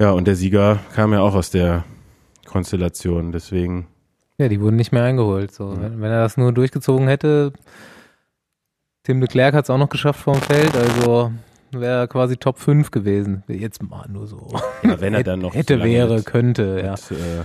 [0.00, 1.84] Ja, und der Sieger kam ja auch aus der
[2.44, 3.30] Konstellation.
[3.30, 3.86] Deswegen,
[4.36, 5.52] Ja, die wurden nicht mehr eingeholt.
[5.52, 5.74] So.
[5.74, 5.80] Ja.
[5.80, 7.52] Wenn, wenn er das nur durchgezogen hätte,
[9.04, 11.30] Tim de Klerk hat es auch noch geschafft vom Feld, also
[11.72, 13.42] wäre quasi Top 5 gewesen.
[13.48, 14.48] Jetzt mal nur so.
[14.82, 16.92] ja, wenn er dann noch hätte, so wäre, mit- könnte, ja.
[16.92, 17.44] mit, äh,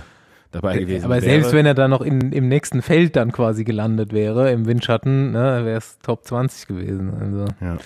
[0.52, 1.24] dabei gewesen Aber wäre.
[1.24, 5.32] selbst wenn er dann noch in, im nächsten Feld dann quasi gelandet wäre, im Windschatten,
[5.32, 7.12] ne, wäre es Top 20 gewesen.
[7.20, 7.44] Also.
[7.60, 7.76] Ja.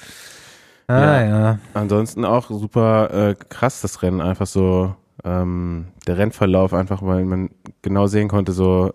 [0.86, 1.26] Ah Ja.
[1.26, 1.58] ja.
[1.74, 7.50] Ansonsten auch super äh, krass das Rennen, einfach so ähm, der Rennverlauf, einfach weil man
[7.82, 8.92] genau sehen konnte, so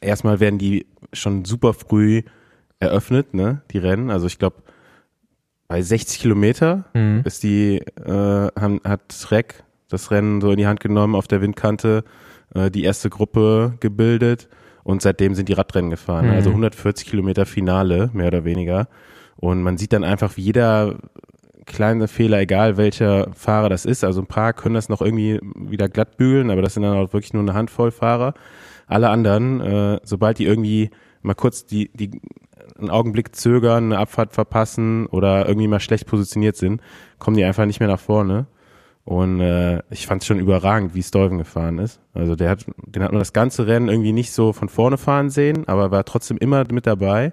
[0.00, 2.22] erstmal werden die schon super früh
[2.80, 4.10] eröffnet, ne, die Rennen.
[4.10, 4.56] Also ich glaube
[5.72, 7.22] bei 60 Kilometer Mhm.
[7.24, 11.40] ist die, äh, haben, hat Trek das Rennen so in die Hand genommen auf der
[11.40, 12.04] Windkante,
[12.54, 14.50] äh, die erste Gruppe gebildet
[14.84, 16.26] und seitdem sind die Radrennen gefahren.
[16.26, 16.32] Mhm.
[16.32, 18.86] Also 140 Kilometer Finale, mehr oder weniger.
[19.36, 20.96] Und man sieht dann einfach, wie jeder
[21.64, 25.88] kleine Fehler, egal welcher Fahrer das ist, also ein paar können das noch irgendwie wieder
[25.88, 28.34] glatt bügeln, aber das sind dann auch wirklich nur eine Handvoll Fahrer.
[28.88, 30.90] Alle anderen, äh, sobald die irgendwie
[31.22, 32.20] mal kurz die, die
[32.82, 36.80] einen Augenblick zögern, eine Abfahrt verpassen oder irgendwie mal schlecht positioniert sind,
[37.18, 38.46] kommen die einfach nicht mehr nach vorne.
[39.04, 42.00] Und äh, ich fand es schon überragend, wie Stolven gefahren ist.
[42.14, 45.28] Also der hat, den hat man das ganze Rennen irgendwie nicht so von vorne fahren
[45.28, 47.32] sehen, aber war trotzdem immer mit dabei.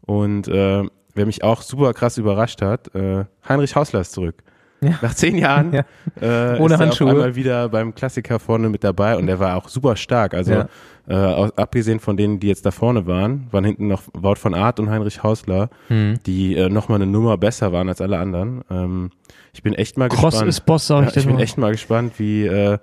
[0.00, 0.82] Und äh,
[1.14, 4.42] wer mich auch super krass überrascht hat, äh, Heinrich Hausler ist zurück.
[4.84, 4.98] Ja.
[5.02, 5.80] Nach zehn Jahren Ja.
[6.20, 7.06] äh, Ohne ist er Handschuhe.
[7.08, 10.34] auf einmal wieder beim Klassiker vorne mit dabei und der war auch super stark.
[10.34, 10.68] Also Ja.
[11.08, 14.54] äh, aus- abgesehen von denen, die jetzt da vorne waren, waren hinten noch Wout von
[14.54, 16.18] Art und Heinrich Hausler, Mhm.
[16.26, 18.62] die äh, nochmal eine Nummer besser waren als alle anderen.
[18.70, 19.10] Ähm,
[19.52, 20.48] ich bin echt mal Cross gespannt.
[20.48, 22.78] ist Boss, sag ja, ich ich bin echt mal gespannt, wie äh,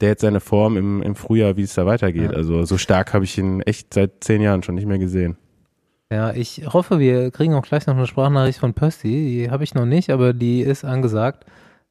[0.00, 2.34] der jetzt seine Form im, im Frühjahr, wie es da weitergeht.
[2.34, 5.36] Also so stark habe ich ihn echt seit zehn Jahren schon nicht mehr gesehen.
[6.12, 9.08] Ja, ich hoffe, wir kriegen auch gleich noch eine Sprachnachricht von Percy.
[9.08, 11.46] Die habe ich noch nicht, aber die ist angesagt.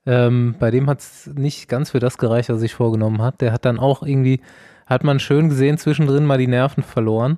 [0.06, 3.40] Ähm, bei dem hat es nicht ganz für das gereicht, was er sich vorgenommen hat.
[3.40, 4.42] Der hat dann auch irgendwie,
[4.88, 7.38] hat man schön gesehen, zwischendrin mal die Nerven verloren,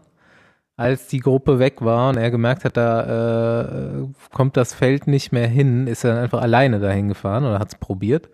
[0.78, 5.32] als die Gruppe weg war und er gemerkt hat, da äh, kommt das Feld nicht
[5.32, 8.30] mehr hin, ist er dann einfach alleine dahin gefahren oder hat es probiert.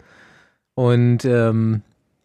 [0.75, 1.81] Und ähm,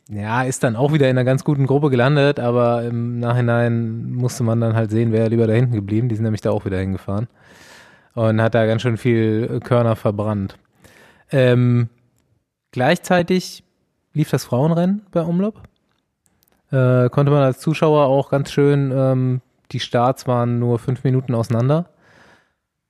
[0.08, 4.42] ja, ist dann auch wieder in einer ganz guten Gruppe gelandet, aber im Nachhinein musste
[4.42, 6.08] man dann halt sehen, wäre lieber da hinten geblieben.
[6.08, 7.28] Die sind nämlich da auch wieder hingefahren.
[8.14, 10.58] Und hat da ganz schön viel Körner verbrannt.
[11.30, 11.88] Ähm,
[12.72, 13.64] gleichzeitig
[14.12, 15.54] lief das Frauenrennen bei Umlauf.
[16.70, 21.34] Äh, konnte man als Zuschauer auch ganz schön, ähm, die Starts waren nur fünf Minuten
[21.34, 21.86] auseinander.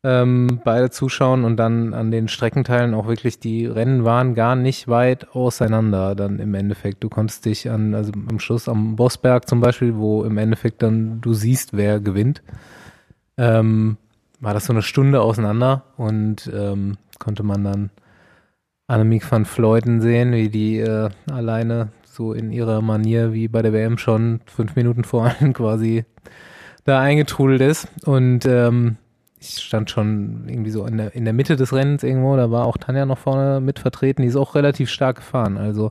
[0.04, 4.88] Ähm, beide zuschauen und dann an den Streckenteilen auch wirklich, die Rennen waren gar nicht
[4.88, 7.04] weit auseinander dann im Endeffekt.
[7.04, 11.20] Du konntest dich an, also am Schluss am Bossberg zum Beispiel, wo im Endeffekt dann
[11.20, 12.42] du siehst, wer gewinnt,
[13.38, 13.96] ähm,
[14.40, 17.90] war das so eine Stunde auseinander und ähm, konnte man dann
[18.88, 23.72] Annemiek van Fleuten sehen, wie die äh, alleine so in ihrer Manier wie bei der
[23.72, 26.04] WM schon fünf Minuten vor allen quasi
[26.84, 27.88] da eingetrudelt ist.
[28.04, 28.96] Und ähm,
[29.42, 32.64] ich stand schon irgendwie so in der, in der Mitte des Rennens irgendwo, da war
[32.64, 35.59] auch Tanja noch vorne mit vertreten, die ist auch relativ stark gefahren.
[35.59, 35.90] Also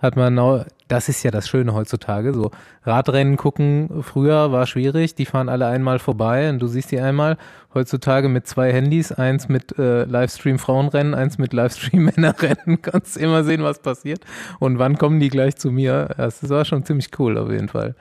[0.00, 2.50] hat man, das ist ja das Schöne heutzutage, so
[2.84, 7.36] Radrennen gucken früher war schwierig, die fahren alle einmal vorbei und du siehst die einmal.
[7.72, 13.44] Heutzutage mit zwei Handys, eins mit äh, Livestream Frauenrennen, eins mit Livestream Männerrennen, kannst immer
[13.44, 14.20] sehen, was passiert
[14.58, 16.14] und wann kommen die gleich zu mir.
[16.16, 17.94] Das war schon ziemlich cool auf jeden Fall.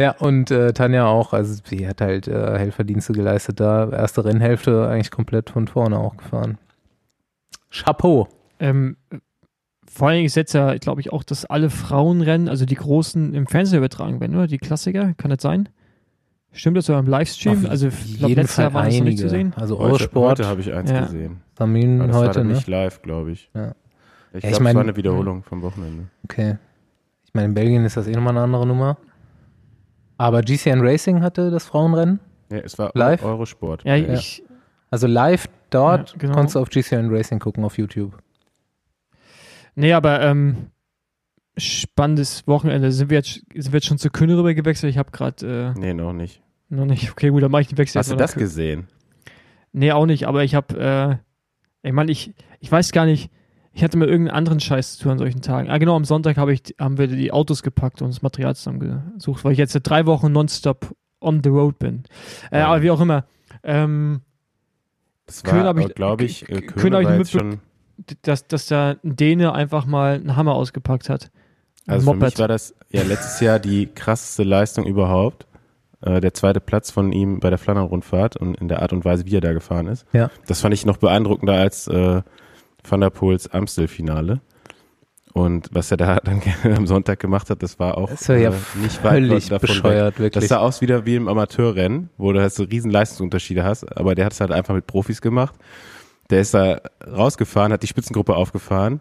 [0.00, 3.90] Ja, und äh, Tanja auch, also sie hat halt äh, Helferdienste geleistet da.
[3.90, 6.56] Erste Rennhälfte eigentlich komplett von vorne auch gefahren.
[7.70, 8.28] Chapeau.
[8.58, 8.96] Ähm,
[9.86, 13.34] vor allen Dingen ist jetzt ja, glaube ich, auch, dass alle Frauenrennen, also die großen,
[13.34, 14.46] im Fernsehen übertragen werden, oder?
[14.46, 15.68] Die Klassiker, kann das sein?
[16.52, 17.64] Stimmt das sogar im Livestream?
[17.64, 19.38] Auf also, ich glaube, letztes Fall Jahr war das noch nicht zu einige.
[19.38, 19.52] sehen.
[19.56, 21.02] Also Heute, Eurosport, heute habe ich eins Ja.
[21.02, 21.42] gesehen.
[21.58, 22.54] Samin das war heute, dann ne?
[22.54, 23.50] nicht live, glaube ich.
[23.54, 23.74] Ja.
[24.32, 26.04] Ich Ja, ich glaube, es war eine Wiederholung vom Wochenende.
[26.24, 26.56] Okay.
[27.24, 28.96] Ich meine, in Belgien ist das eh nochmal eine andere Nummer.
[30.20, 32.20] Aber GCN Racing hatte das Frauenrennen.
[32.52, 33.22] Ja, es war Live?
[33.24, 33.84] Eurosport.
[33.84, 34.12] Ja, Ja.
[34.12, 34.42] ich,
[34.90, 36.34] Also live dort Ja, genau.
[36.34, 38.18] konntest du auf GCN Racing gucken auf YouTube.
[39.74, 40.66] nee, aber ähm,
[41.56, 42.92] spannendes Wochenende.
[42.92, 44.90] Sind wir jetzt, sind wir jetzt schon zu Kühne rüber gewechselt?
[44.90, 46.42] Ich habe gerade Nee, noch nicht.
[46.70, 47.10] äh, noch nicht.
[47.12, 48.88] Okay, gut, dann mache ich den Wechsel Hast du das gesehen?
[49.72, 51.20] Nee, auch nicht, aber ich habe,
[51.82, 53.30] äh, ich meine, ich, ich weiß gar nicht,
[53.80, 55.70] ich hatte mal irgendeinen anderen Scheiß zu tun an solchen Tagen.
[55.70, 59.42] Ah, genau, am Sonntag habe ich, haben wir die Autos gepackt und das Material zusammengesucht,
[59.42, 62.02] weil ich jetzt seit drei Wochen nonstop on the road bin.
[62.50, 62.66] Äh, Ja.
[62.68, 63.24] Aber wie auch immer,
[63.62, 64.20] ähm,
[65.24, 67.38] Das Köln war, hab ich- glaube ich, äh, Köln Köln hab ich war jetzt mitbe-
[67.38, 67.60] schon,
[67.96, 71.30] d- dass, dass da ein Däne einfach mal einen Hammer ausgepackt hat.
[71.86, 72.38] Also für mich Moped.
[72.38, 75.46] war das ja letztes Jahr die krasseste Leistung überhaupt.
[76.02, 79.24] Äh, der zweite Platz von ihm bei der Flandern-Rundfahrt und in der Art und Weise,
[79.26, 80.06] wie er da gefahren ist.
[80.12, 80.30] Ja.
[80.46, 82.22] Das fand ich noch beeindruckender als äh,
[82.88, 84.40] Van der Poels Amstel-Finale.
[85.32, 88.50] Und was er da dann am Sonntag gemacht hat, das war auch Das war ja
[88.50, 90.32] äh, nicht völlig davon bescheuert, weg.
[90.32, 90.48] Das wirklich.
[90.48, 94.26] sah aus wieder wie im Amateurrennen, wo du halt so riesen Leistungsunterschiede hast, aber der
[94.26, 95.54] hat es halt einfach mit Profis gemacht.
[96.30, 99.00] Der ist da rausgefahren, hat die Spitzengruppe aufgefahren.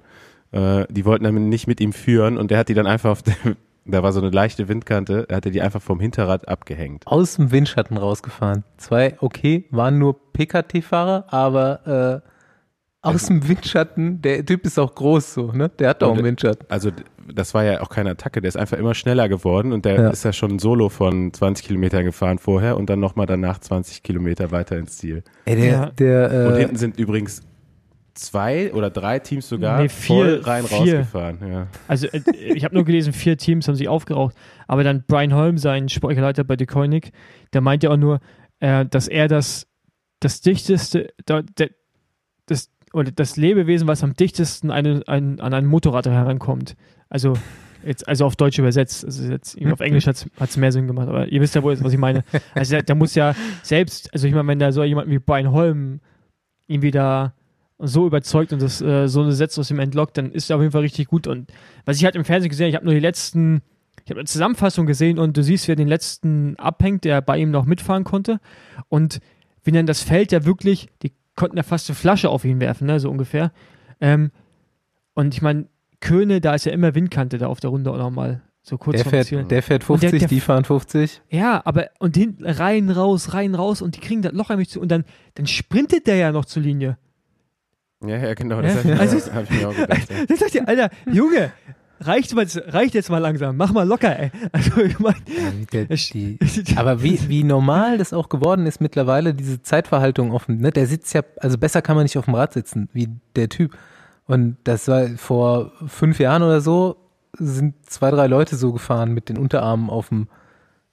[0.52, 3.24] Äh, die wollten dann nicht mit ihm führen und der hat die dann einfach auf
[3.24, 7.08] dem, da war so eine leichte Windkante, er hatte die einfach vom Hinterrad abgehängt.
[7.08, 8.64] Aus dem Windschatten rausgefahren.
[8.78, 12.30] Zwei, okay, waren nur PKT-Fahrer, aber äh,
[13.02, 15.70] aus dem Windschatten, der Typ ist auch groß so, ne?
[15.80, 16.66] Der hat doch einen Windschatten.
[16.70, 16.92] Also
[17.34, 20.10] das war ja auch keine Attacke, der ist einfach immer schneller geworden und der Ja.
[20.10, 24.04] ist ja schon ein Solo von 20 Kilometern gefahren vorher und dann nochmal danach 20
[24.04, 25.24] Kilometer weiter ins Ziel.
[25.46, 25.86] Ey, der, Ja.
[25.92, 27.42] der, Und äh, hinten sind übrigens
[28.16, 30.78] zwei oder drei Teams sogar Nee, vier- voll rein vier.
[30.78, 31.38] rausgefahren.
[31.50, 31.68] Ja.
[31.88, 34.36] Also äh, ich habe nur gelesen, vier Teams haben sich aufgeraucht.
[34.68, 37.12] Aber dann Brian Holm, sein Sportleiter bei DeCoinic,
[37.54, 38.20] der meinte ja auch nur,
[38.60, 39.68] äh, dass er das,
[40.20, 41.70] das dichteste, da, der,
[42.48, 46.76] das, oder das Lebewesen, was am dichtesten eine, ein, an ein Motorrad herankommt.
[47.10, 47.34] Also
[47.86, 49.06] jetzt, also auf Deutsch übersetzt.
[49.06, 51.80] Also jetzt irgendwie auf Englisch hat es mehr Sinn gemacht, aber ihr wisst ja wohl,
[51.84, 52.24] was ich meine.
[52.54, 55.52] Also der, der muss ja selbst, also ich meine, wenn da so jemand wie Brian
[55.52, 56.00] Holm
[56.68, 57.34] irgendwie da
[57.80, 60.62] so überzeugt und das äh, so eine Sätze aus ihm entlockt, dann ist er auf
[60.62, 61.28] jeden Fall richtig gut.
[61.28, 61.52] Und
[61.86, 63.62] was ich halt im Fernsehen gesehen habe, ich habe nur die letzten,
[64.04, 67.52] ich habe eine Zusammenfassung gesehen und du siehst, wer den letzten abhängt, der bei ihm
[67.52, 68.40] noch mitfahren konnte.
[68.90, 69.20] Und
[69.64, 72.86] wie dann das Feld ja wirklich, die konnten ja fast eine Flasche auf ihn werfen,
[72.86, 73.52] ne, so ungefähr.
[74.02, 74.32] Ähm,
[75.16, 75.66] und ich meine,
[76.00, 78.42] Köhne, da ist ja immer Windkante da auf der Runde auch nochmal.
[78.62, 79.44] So kurz der, fährt, Ziel.
[79.46, 81.22] der fährt Und der- 50, der- die fahren 50.
[81.30, 84.80] Ja, aber und hinten rein, raus, rein, raus und die kriegen das Loch eigentlich zu.
[84.80, 86.98] Und dann, dann sprintet der ja noch zur Linie.
[88.06, 90.10] Ja, ja, genau, Ja, das habe ich, also- mir auch- hab ich mir auch gedacht.
[90.10, 90.26] Ja.
[90.26, 91.52] Dann sagt ihr, Alter, Junge,
[92.00, 94.32] reicht, mal, reicht jetzt mal langsam, mach mal locker, ey.
[94.52, 96.38] Also ich meine, Ja, der, die,
[96.76, 100.60] aber wie, wie normal das auch geworden ist mittlerweile, diese Zeitverhaltung offen.
[100.60, 100.72] Ne?
[100.72, 103.78] Der sitzt ja, also besser kann man nicht auf dem Rad sitzen, wie der Typ.
[104.26, 106.98] Und das war vor fünf Jahren oder so,
[107.38, 110.28] sind zwei, drei Leute so gefahren mit den Unterarmen auf dem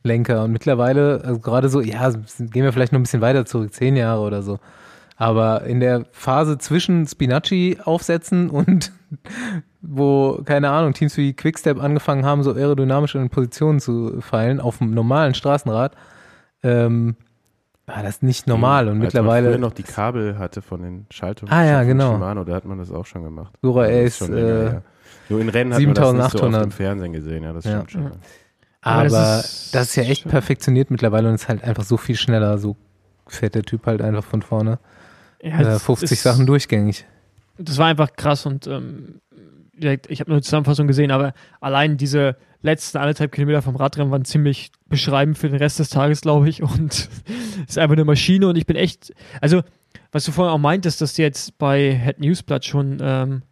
[0.02, 0.44] Lenker.
[0.44, 3.96] Und mittlerweile, also gerade so, ja, gehen wir vielleicht noch ein bisschen weiter zurück, zehn
[3.96, 4.58] Jahre oder so.
[5.16, 8.92] Aber in der Phase zwischen Spinacci aufsetzen und
[9.88, 14.78] wo, keine Ahnung, Teams wie Quickstep angefangen haben, so aerodynamisch in Positionen zu fallen, auf
[14.78, 15.94] dem normalen Straßenrad,
[16.62, 17.16] ähm,
[17.86, 18.84] war das nicht normal.
[18.84, 21.86] Und Als man mittlerweile, früher noch die Kabel hatte von den Schaltungen Ah, ja, von
[21.88, 22.12] genau.
[22.14, 23.54] Shimano, da hat man das auch schon gemacht.
[23.62, 24.82] Dura Also Ace, ist schon länger äh, her.
[25.28, 26.64] Nur in Rennen hat man das nicht so oft 7800.
[26.64, 27.70] im Fernsehen gesehen, ja, das Ja.
[27.72, 28.02] stimmt schon.
[28.04, 28.10] Ja.
[28.80, 31.96] aber Aber das das ist, ist ja echt perfektioniert mittlerweile und ist halt einfach so
[31.96, 32.76] viel schneller, so
[33.28, 34.78] fährt der Typ halt einfach von vorne.
[35.42, 37.04] ja, Äh, das 50 ist- Sachen durchgängig.
[37.58, 39.20] Das war einfach krass und ähm,
[39.78, 44.24] ich habe nur die Zusammenfassung gesehen, aber allein diese letzten anderthalb Kilometer vom Radrennen waren
[44.24, 46.62] ziemlich beschreibend für den Rest des Tages, glaube ich.
[46.62, 46.92] Und
[47.64, 49.62] es ist einfach eine Maschine und ich bin echt, also
[50.12, 53.42] was du vorhin auch meintest, dass die jetzt bei Head Newsblatt schon ähm,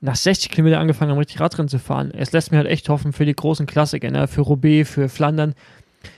[0.00, 2.10] nach 60 Kilometern angefangen haben, richtig Radrennen zu fahren.
[2.12, 4.26] Es lässt mir halt echt hoffen für die großen Klassiker, ne?
[4.28, 5.54] für Roubaix, für Flandern,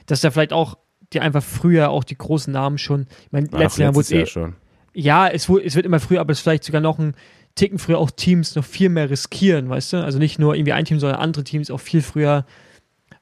[0.06, 0.78] dass da vielleicht auch
[1.12, 4.10] die einfach früher auch die großen Namen schon, ich meine, Ach, letztes Jahr wurde es
[4.10, 4.56] Jahr eh, schon.
[4.94, 7.14] ja, es, es wird immer früher, aber es ist vielleicht sogar noch ein
[7.54, 10.04] Ticken früher auch Teams noch viel mehr riskieren, weißt du?
[10.04, 12.44] Also nicht nur irgendwie ein Team, sondern andere Teams auch viel früher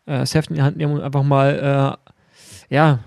[0.06, 1.98] äh, Heft in die Hand nehmen und einfach mal,
[2.70, 3.00] äh, ja,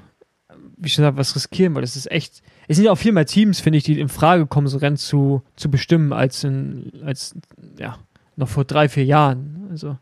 [0.78, 3.26] wie schon gesagt, was riskieren, weil das ist echt, es sind ja auch viel mehr
[3.26, 7.36] Teams, finde ich, die in Frage kommen, so Rennen zu, zu bestimmen, als in, als,
[7.80, 7.98] ja,
[8.36, 9.68] noch vor drei, vier Jahren.
[9.72, 9.98] Also,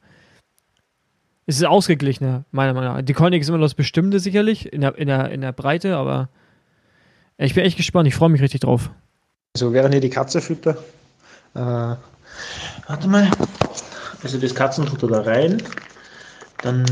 [1.46, 3.02] es ist ausgeglichener, meiner Meinung nach.
[3.02, 5.96] Die Koenig ist immer noch das Bestimmte sicherlich, in der, in der, in der Breite,
[5.96, 6.30] aber
[7.38, 8.92] ich bin echt gespannt, ich freue mich richtig drauf.
[9.56, 10.78] Also während ich die Katze fütter,
[11.56, 11.96] äh,
[12.88, 13.30] warte mal,
[14.24, 15.62] also das Katzenfutter da rein,
[16.62, 16.86] dann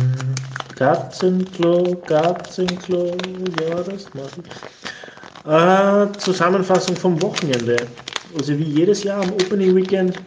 [0.76, 3.16] Katzenklo, Katzenklo,
[3.60, 5.52] ja, das mache ich.
[5.52, 7.88] Äh, Zusammenfassung vom Wochenende.
[8.36, 10.20] Also wie jedes Jahr am Opening Weekend,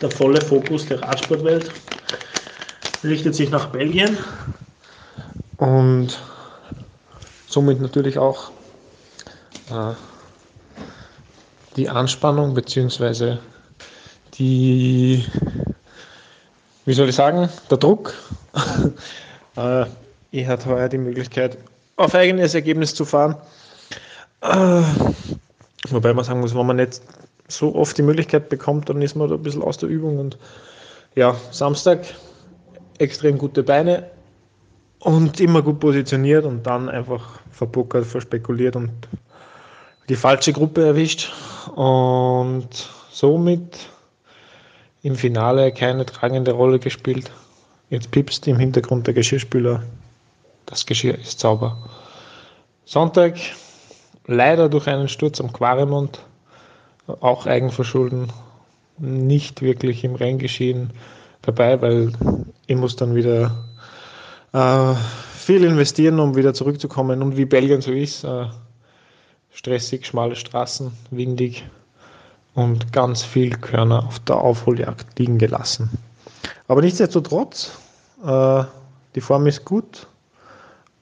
[0.00, 1.70] der volle Fokus der Radsportwelt
[3.02, 4.18] richtet sich nach Belgien
[5.56, 6.18] und
[7.46, 8.50] somit natürlich auch
[9.70, 9.94] äh,
[11.76, 13.38] die Anspannung beziehungsweise
[14.34, 15.24] die,
[16.84, 18.14] wie soll ich sagen, der Druck.
[19.56, 19.86] äh,
[20.30, 21.58] ich hatte heuer die Möglichkeit,
[21.96, 23.36] auf eigenes Ergebnis zu fahren.
[24.42, 24.82] Äh,
[25.88, 27.00] wobei man sagen muss, wenn man nicht
[27.48, 30.18] so oft die Möglichkeit bekommt, dann ist man da ein bisschen aus der Übung.
[30.18, 30.38] Und
[31.14, 32.06] ja, Samstag
[32.98, 34.10] extrem gute Beine
[35.00, 38.90] und immer gut positioniert und dann einfach verbuckert, verspekuliert und
[40.08, 41.32] die falsche Gruppe erwischt
[41.74, 42.68] und
[43.10, 43.78] somit
[45.02, 47.30] im Finale keine tragende Rolle gespielt.
[47.90, 49.82] Jetzt piepst im Hintergrund der Geschirrspüler.
[50.66, 51.88] Das Geschirr ist sauber.
[52.84, 53.34] Sonntag
[54.26, 56.20] leider durch einen Sturz am Quaremont,
[57.20, 58.32] auch Eigenverschulden,
[58.98, 60.90] nicht wirklich im Renngeschehen
[61.42, 62.12] dabei, weil
[62.66, 63.64] ich muss dann wieder
[64.52, 64.94] äh,
[65.36, 67.22] viel investieren, um wieder zurückzukommen.
[67.22, 68.46] Und wie Belgien so ist, äh,
[69.56, 71.64] stressig, schmale Straßen, windig
[72.54, 75.90] und ganz viel Körner auf der Aufholjagd liegen gelassen.
[76.68, 77.72] Aber nichtsdestotrotz,
[78.24, 78.64] äh,
[79.14, 80.06] die Form ist gut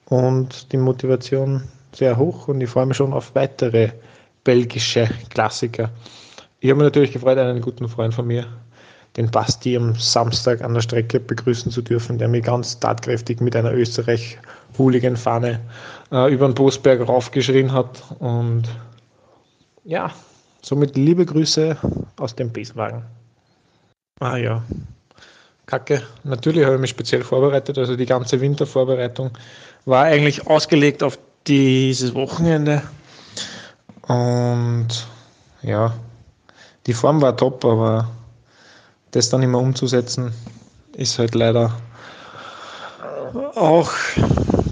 [0.05, 3.91] und die Motivation sehr hoch und ich freue mich schon auf weitere
[4.45, 5.89] belgische Klassiker.
[6.61, 8.47] Ich habe mich natürlich gefreut, einen guten Freund von mir,
[9.17, 13.55] den Basti, am Samstag an der Strecke begrüßen zu dürfen, der mich ganz tatkräftig mit
[13.55, 15.59] einer Österreich-Hooligan-Fahne
[16.11, 18.03] äh, über den Bosberg raufgeschrien hat.
[18.19, 18.63] Und
[19.85, 20.11] ja,
[20.61, 21.77] somit liebe Grüße
[22.17, 23.03] aus dem Besenwagen.
[24.19, 24.63] Ah ja,
[25.65, 26.01] Kacke.
[26.23, 27.77] Natürlich habe ich mich speziell vorbereitet.
[27.77, 29.31] Also die ganze Wintervorbereitung
[29.85, 32.81] war eigentlich ausgelegt auf dieses Wochenende.
[34.07, 34.87] Und
[35.61, 35.93] ja,
[36.85, 38.09] die Form war top, aber
[39.15, 40.33] das dann immer umzusetzen,
[40.97, 41.75] ist halt leider
[43.55, 43.91] auch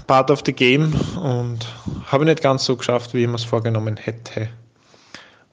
[0.06, 0.92] part of the game
[1.22, 1.66] und
[2.06, 4.48] habe nicht ganz so geschafft, wie ich mir es vorgenommen hätte.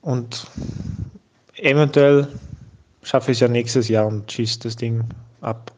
[0.01, 0.45] Und
[1.55, 2.27] eventuell
[3.03, 5.03] schaffe ich es ja nächstes Jahr und schieße das Ding
[5.41, 5.71] ab.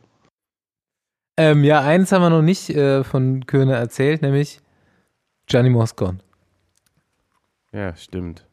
[1.38, 4.60] Ähm, ja, eins haben wir noch nicht äh, von Köhne erzählt, nämlich
[5.48, 6.22] Gianni Moscon.
[7.72, 8.46] Ja, stimmt.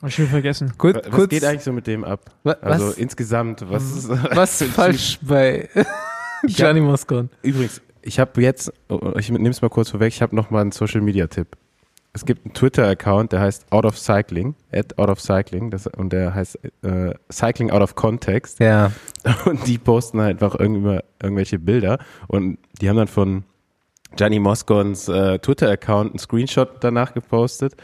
[0.00, 0.72] Hab ich schon vergessen.
[0.78, 2.30] Kurz, Was kurz, geht eigentlich so mit dem ab?
[2.42, 5.68] wa- Also was, insgesamt, was ist was falsch bei
[6.46, 7.28] Gianni Moscon?
[7.42, 10.62] Übrigens, ich habe jetzt, oh, ich nehme es mal kurz vorweg, ich habe noch mal
[10.62, 11.48] einen Social Media Tipp.
[12.12, 16.12] Es gibt einen Twitter-Account, der heißt Out of Cycling, at Out of Cycling, das, und
[16.12, 18.58] der heißt äh, Cycling Out of Context.
[18.58, 18.90] Ja,
[19.44, 23.44] Und die posten halt einfach irgendwie irgendwelche Bilder und die haben dann von
[24.16, 27.76] Gianni Moscons äh, Twitter-Account einen Screenshot danach gepostet,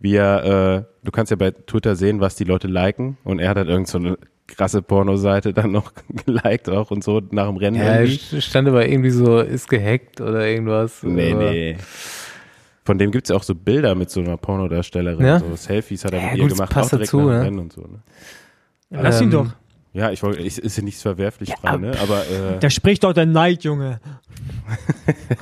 [0.00, 3.50] wie er, äh, du kannst ja bei Twitter sehen, was die Leute liken und er
[3.50, 5.92] hat halt irgend so eine krasse Pornoseite dann noch
[6.26, 8.16] geliked auch und so nach dem Rennen ja irgendwie.
[8.16, 11.02] st- stand aber irgendwie so, ist gehackt oder irgendwas.
[11.02, 11.76] Nee, aber- nee.
[12.86, 15.38] Von dem gibt's ja auch so Bilder mit so einer Pornodarstellerin, Ja?
[15.38, 17.24] so Selfies hat er Ja, mit ihr gut, das gemacht, passt auch direkt dazu, nach
[17.26, 17.44] dem ne?
[17.44, 17.80] Rennen und so.
[17.80, 17.98] Ne?
[18.90, 19.46] Lass ihn Ähm, doch.
[19.94, 21.92] Ja, ich wollte, ich, ist ja nichts verwerflich dran, ne?
[22.02, 24.00] Aber, äh, Da spricht doch der Neid, Junge.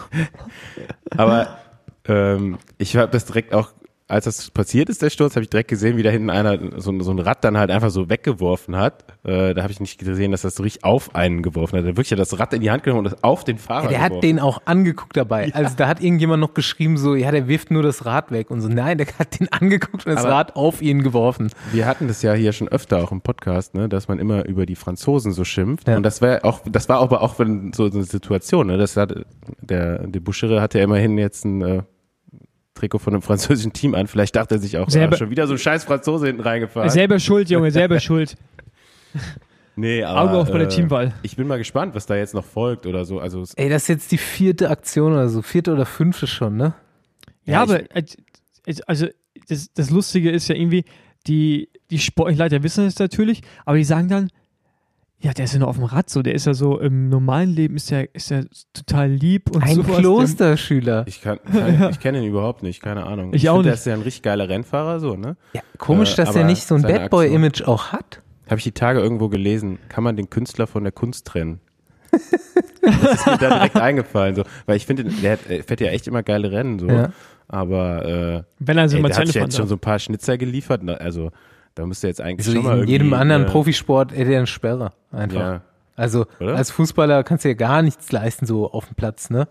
[1.17, 1.59] aber
[2.07, 3.71] ähm, ich habe das direkt auch,
[4.13, 6.99] als das passiert ist, der Sturz, habe ich direkt gesehen, wie da hinten einer so,
[7.01, 9.05] so ein Rad dann halt einfach so weggeworfen hat.
[9.25, 11.85] Äh, da habe ich nicht gesehen, dass das so richtig auf einen geworfen hat.
[11.85, 13.89] Er hat wirklich das Rad in die Hand genommen und das auf den Fahrer Ja,
[13.91, 14.27] der hat geworfen.
[14.29, 15.51] den auch angeguckt dabei.
[15.55, 18.61] Also da hat irgendjemand noch geschrieben so, ja, der wirft nur das Rad weg und
[18.61, 18.69] so.
[18.69, 21.51] Nein, der hat den angeguckt und das Aber- Rad auf ihn geworfen.
[21.73, 24.67] Wir hatten das ja hier schon öfter auch im Podcast, ne, dass man immer über
[24.67, 25.89] die Franzosen so schimpft.
[25.89, 25.97] Ja.
[25.97, 27.73] Und das war auch, das war aber auch so eine
[28.05, 28.77] Situation, ne?
[28.77, 29.15] Das hat
[29.63, 31.83] der de Bouchere hatte ja immerhin jetzt ein äh,
[32.83, 34.09] Trikot von einem französischen Team an.
[34.09, 36.91] Vielleicht dachte er sich auch, Selber- ah, schon wieder so ein scheiß Franzose hinten reingefahren.
[36.91, 38.37] Selber schuld, Junge, selber schuld.
[39.77, 41.13] nee, aber, Auge auf bei der äh, Teamwahl.
[41.23, 43.21] Ich bin mal gespannt, was da jetzt noch folgt oder so.
[43.21, 46.75] Also Ey, das ist jetzt die vierte Aktion oder so, vierte oder fünfte schon, ne?
[47.45, 48.03] Ja, Ja, aber äh,
[48.67, 49.07] äh, also
[49.49, 50.85] das, das Lustige ist ja irgendwie,
[51.29, 54.29] die, die Sportleiter wissen es natürlich, aber die sagen dann,
[55.23, 57.49] ja, der ist ja nur auf dem Rad so, der ist ja so im normalen
[57.51, 59.99] Leben ist er ist er total lieb und Ein sowas.
[59.99, 61.05] Klosterschüler.
[61.07, 63.33] ich kann, kann ich kenne ihn überhaut nicht, keine Ahnung.
[63.33, 63.81] Ich auch find, Der nicht.
[63.81, 65.37] ist ja ein richtig geiler Rennfahrer, so, ne?
[65.53, 68.21] Ja, komisch, Äh, dass er nicht so ein Bad Boy-Image auch hat.
[68.47, 71.61] Habe ich die Tage irgendwo gelesen, kann man den Künstler von der Kunst trennen?
[72.83, 75.89] das ist mir da direkt eingefallen, so, weil ich finde, der, hat- er fährt ja
[75.89, 76.87] echt immer geile Rennen, so.
[76.89, 77.11] Ja.
[77.49, 79.81] Aber äh, Wenn er so ey, mal der hat sich ja jetzt schon so ein
[79.81, 81.01] paar Schnitzer geliefert, ne?
[81.01, 81.31] also
[81.75, 84.47] da müsste jetzt eigentlich Also schon mal in jedem anderen äh, Profisport hätte er eine
[84.47, 84.93] Sperre.
[85.11, 85.41] Einfach.
[85.41, 85.61] Ja,
[85.97, 86.57] Also Oder?
[86.57, 89.49] als Fußballer kannst du ja gar nichts leisten, so auf dem Platz, ne?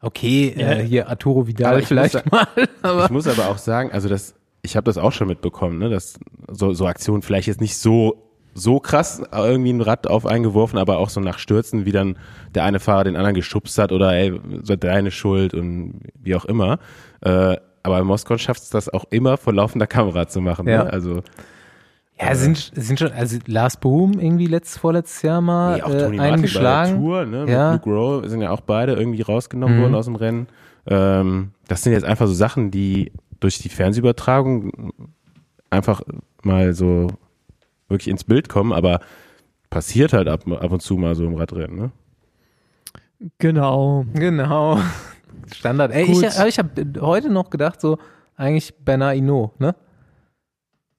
[0.00, 0.72] Okay, Ja.
[0.72, 2.46] äh, hier Arturo Vidal vielleicht muss mal,
[2.82, 5.88] aber ich muss aber auch sagen, also das, ich habe das auch schon mitbekommen, ne,
[5.88, 8.22] dass so, so Aktionen vielleicht jetzt nicht so
[8.58, 12.16] so krass irgendwie ein Rad auf einen geworfen, aber auch so nach Stürzen, wie dann
[12.54, 16.46] der eine Fahrer den anderen geschubst hat oder ey, so deine Schuld und wie auch
[16.46, 16.78] immer.
[17.20, 20.66] Äh, aber Moskau schafft es das auch immer vor laufender Kamera zu machen.
[20.68, 20.84] Ja.
[20.84, 20.90] Ne?
[20.90, 21.22] Also
[22.18, 25.98] ja, sind, sind schon, also Lars Boom irgendwie letztes, vorletztes Jahr mal nee, auch äh,
[25.98, 26.94] Tony einen Martin bei der geschlagen.
[27.00, 27.72] Tour, ne, Ja.
[27.72, 29.82] mit Luke Rowe sind ja auch beide irgendwie rausgenommen Mhm.
[29.82, 30.46] worden aus dem Rennen.
[30.86, 34.92] Ähm, das sind jetzt einfach so Sachen, die durch die Fernsehübertragung
[35.68, 36.00] einfach
[36.42, 37.08] mal so
[37.88, 39.00] wirklich ins Bild kommen, aber
[39.68, 41.90] passiert halt ab, ab und zu mal so im Radrennen, ne?
[43.38, 44.04] Genau.
[44.14, 44.78] Genau.
[45.54, 45.92] Standard.
[45.92, 46.22] Ey, Gut.
[46.24, 47.98] ich, aber ich habe heute noch gedacht, so,
[48.36, 49.74] eigentlich Bernard Hinault, ne?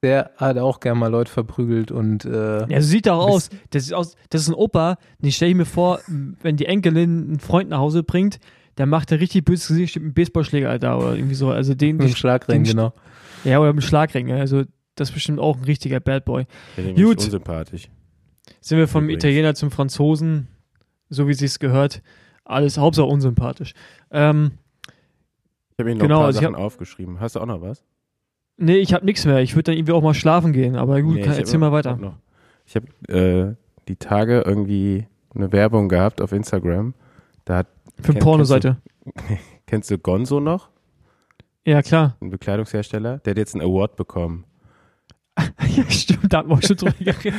[0.03, 3.49] Der hat auch gern mal Leute verprügelt und äh, Ja, so sieht doch aus.
[3.71, 4.15] Das ist aus.
[4.29, 7.79] Das ist ein Opa, den stelle ich mir vor, wenn die Enkelin einen Freund nach
[7.79, 8.39] Hause bringt,
[8.77, 11.49] der macht ein richtig böses Gesicht mit einem Baseballschläger da oder irgendwie so.
[11.49, 12.93] Also den, mit dem Schlagring, den- genau.
[13.43, 14.27] ja, oder mit dem Schlagring.
[14.27, 14.35] ja.
[14.37, 14.63] Also
[14.95, 16.45] Das ist bestimmt auch ein richtiger Bad Boy.
[16.75, 17.23] Nämlich Gut.
[17.23, 17.89] unsympathisch.
[18.61, 19.23] Sind wir vom Übrigens.
[19.23, 20.47] Italiener zum Franzosen,
[21.09, 22.03] so wie sie es gehört.
[22.45, 23.73] Alles Hauptsache unsympathisch.
[24.11, 24.51] Ähm,
[25.71, 27.19] Ich habe mir noch Genau, ein paar also Sachen aufgeschrieben.
[27.19, 27.83] Hast du auch noch was?
[28.57, 29.39] Nee, ich habe nichts mehr.
[29.39, 30.75] Ich würde dann irgendwie auch mal schlafen gehen.
[30.75, 31.91] Aber gut, Nee, kann, hab erzähl mal weiter.
[32.01, 32.17] hab.
[32.65, 33.55] Ich habe äh,
[33.87, 36.93] die Tage irgendwie eine Werbung gehabt auf Instagram.
[37.45, 37.67] Da hat,
[38.01, 38.77] Für eine Pornoseite.
[39.67, 40.69] kennst du Gonzo noch?
[41.65, 42.15] Ja, klar.
[42.21, 43.19] Ein Bekleidungshersteller?
[43.19, 44.45] Der hat jetzt einen Award bekommen.
[45.37, 47.33] ja, stimmt, da haben wir auch schon drüber geredet.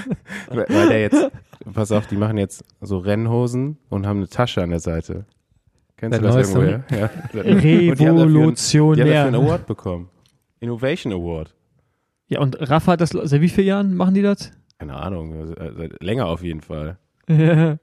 [0.50, 1.30] Weil der jetzt,
[1.74, 5.24] pass auf, die machen jetzt so Rennhosen und haben eine Tasche an der Seite.
[5.96, 6.84] Kennst Der du das irgendwoher?
[6.92, 7.10] Ja.
[7.42, 9.04] Und die haben dafür einen- Die haben Revolutionär.
[9.04, 10.08] dafür einen Award bekommen.
[10.60, 11.54] Innovation Award.
[12.28, 14.50] Ja, und Rafa hat das, seit wie vielen Jahren machen die das?
[14.78, 16.98] Keine Ahnung, also, äh, länger auf jeden Fall.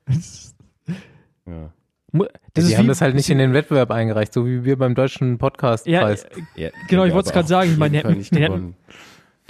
[1.48, 1.72] Ja.
[2.12, 4.78] Mu- die ist haben wie- das halt nicht in den Wettbewerb eingereicht, so wie wir
[4.80, 6.26] beim deutschen Ja, Podcastpreis.
[6.56, 7.70] Ja, Genau, ich wollte es gerade sagen.
[7.72, 8.76] Ich meine, Fall hätten, den, hätten,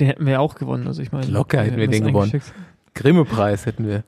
[0.01, 0.85] den hätten wir ja auch gewonnen.
[0.87, 2.41] Also ich meine, Locker hätten wir das den gewonnen.
[2.95, 4.03] Grimme-Preis hätten wir.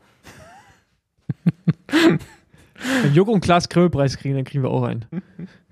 [3.03, 5.05] Wenn Joko und Klaas Grillpreis kriegen, dann kriegen wir auch einen.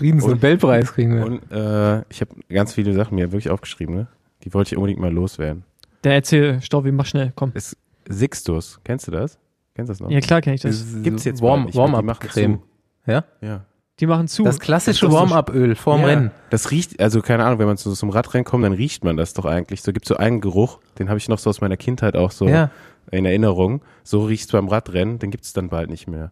[0.00, 1.26] Friedensnobelpreis kriegen wir.
[1.26, 4.06] Und äh, ich habe ganz viele Sachen mir wirklich aufgeschrieben, ne?
[4.44, 5.64] Die wollte ich unbedingt mal loswerden.
[6.02, 7.52] Dann erzähl, Staubi, mach schnell, komm.
[7.54, 7.76] Ist
[8.08, 9.38] Sixtus, kennst du das?
[9.74, 10.10] Kennst du das noch?
[10.10, 10.84] Ja, klar kenne ich das.
[11.02, 12.60] Gibt's jetzt Warm, Warm-Up-Creme.
[13.06, 13.24] Ja?
[13.42, 13.66] Ja.
[14.00, 14.44] Die machen zu.
[14.44, 16.30] Das klassische Warm-Up-Öl vorm ja, Rennen.
[16.48, 19.34] Das riecht, also keine Ahnung, wenn man so zum Radrennen kommt, dann riecht man das
[19.34, 19.82] doch eigentlich.
[19.82, 22.48] So gibt so einen Geruch, den habe ich noch so aus meiner Kindheit auch so
[22.48, 22.70] Ja.
[23.10, 23.82] in Erinnerung.
[24.02, 26.30] So riecht's beim Radrennen, den gibt's dann bald nicht mehr.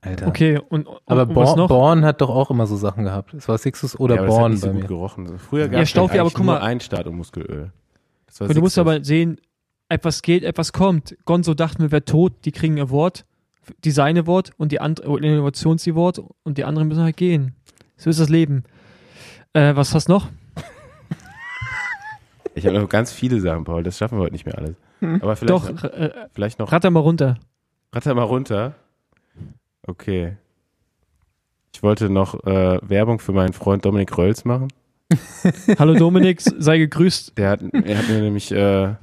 [0.00, 0.28] Alter.
[0.28, 1.68] okay, und, und, Aber was Born, noch?
[1.68, 3.34] Born hat doch auch immer so Sachen gehabt.
[3.34, 4.88] Es war Sixus oder ja, aber das hat Born nicht so bei gut mir.
[4.88, 5.38] gerochen.
[5.38, 7.72] Früher Ja, gab es Staufi, aber guck nur mal- ein Start- und Muskelöl.
[8.26, 8.92] Das war Und du musst Sixtus.
[8.94, 9.40] aber sehen,
[9.88, 11.16] etwas geht, etwas kommt.
[11.24, 13.24] Gonzo dachten wir, wer tot, die kriegen ein Award,
[13.84, 17.54] Design Award und die andere Innovations Award und die anderen müssen halt gehen.
[17.96, 18.62] So ist das Leben.
[19.52, 20.28] Äh, was hast du noch?
[22.54, 23.82] Ich habe noch ganz viele Sachen, Paul.
[23.84, 24.74] Das schaffen wir heute nicht mehr alles.
[25.20, 26.72] Aber vielleicht, Doch, noch, äh, vielleicht noch.
[26.72, 27.36] ratter mal runter.
[27.92, 28.74] Ratter mal runter.
[29.88, 30.36] Okay.
[31.74, 34.68] Ich wollte noch äh, Werbung für meinen Freund Dominik Rölls machen.
[35.78, 37.38] Hallo Dominik, sei gegrüßt.
[37.38, 38.94] Der hat, er hat mir nämlich, äh,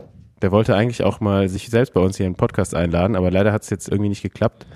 [0.41, 3.31] der wollte eigentlich auch mal sich selbst bei uns hier in den Podcast einladen, aber
[3.31, 4.67] leider hat es jetzt irgendwie nicht geklappt.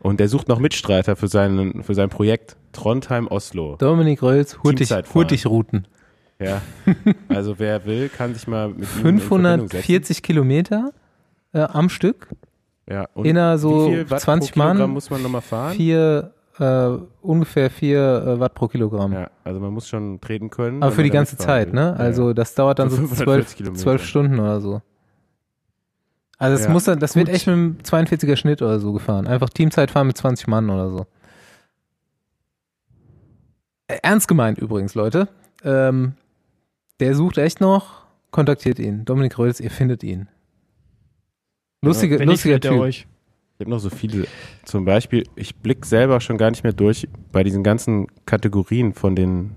[0.00, 3.76] Und der sucht noch Mitstreiter für, seinen, für sein Projekt Trondheim Oslo.
[3.76, 4.90] Dominik Rölls, Hurtig.
[5.12, 5.86] Hurtigrouten.
[6.38, 6.62] Ja.
[7.28, 9.82] Also wer will, kann sich mal mit ihm in Verbindung setzen.
[9.82, 10.92] 540 Kilometer
[11.52, 12.28] äh, am Stück.
[12.88, 13.06] Ja.
[13.14, 15.74] Und inner so wie viel Watt 20 pro Kilogramm Mann, muss man nochmal fahren?
[15.74, 16.88] Vier, äh,
[17.20, 19.12] ungefähr 4 äh, Watt pro Kilogramm.
[19.12, 20.82] Ja, also man muss schon treten können.
[20.82, 21.74] Aber für die ganze Zeit, will.
[21.74, 21.94] ne?
[21.98, 23.82] Ja, Also das dauert dann so 540 12, Kilometer.
[23.82, 24.82] 12 Stunden oder so.
[26.38, 29.26] Also das Ja, muss dann, das wird echt mit einem 42er Schnitt oder so gefahren.
[29.26, 31.06] Einfach Teamzeit fahren mit 20 Mann oder so.
[33.88, 35.28] Äh, Ernst gemeint übrigens, Leute.
[35.64, 36.12] Ähm,
[37.00, 39.04] der sucht echt noch, kontaktiert ihn.
[39.04, 40.28] Dominik Röls, ihr findet ihn.
[41.82, 42.72] Lustige, Wenn lustiger er Typ.
[42.80, 43.06] euch.
[43.54, 44.26] Ich habe noch so viele.
[44.64, 49.16] Zum Beispiel, ich blick selber schon gar nicht mehr durch bei diesen ganzen Kategorien von
[49.16, 49.50] den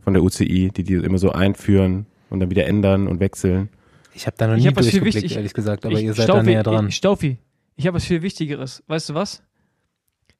[0.00, 3.70] von der UCI, die die immer so einführen und dann wieder ändern und wechseln.
[4.14, 6.38] Ich habe da noch Ich nie durchgeblickt, wichtig- ehrlich gesagt, aber Ich- ihr seid Staufi,
[6.38, 6.88] da näher dran.
[6.88, 7.38] Ich, Staufi,
[7.76, 8.82] ich habe was viel Wichtigeres.
[8.86, 9.42] Weißt du was?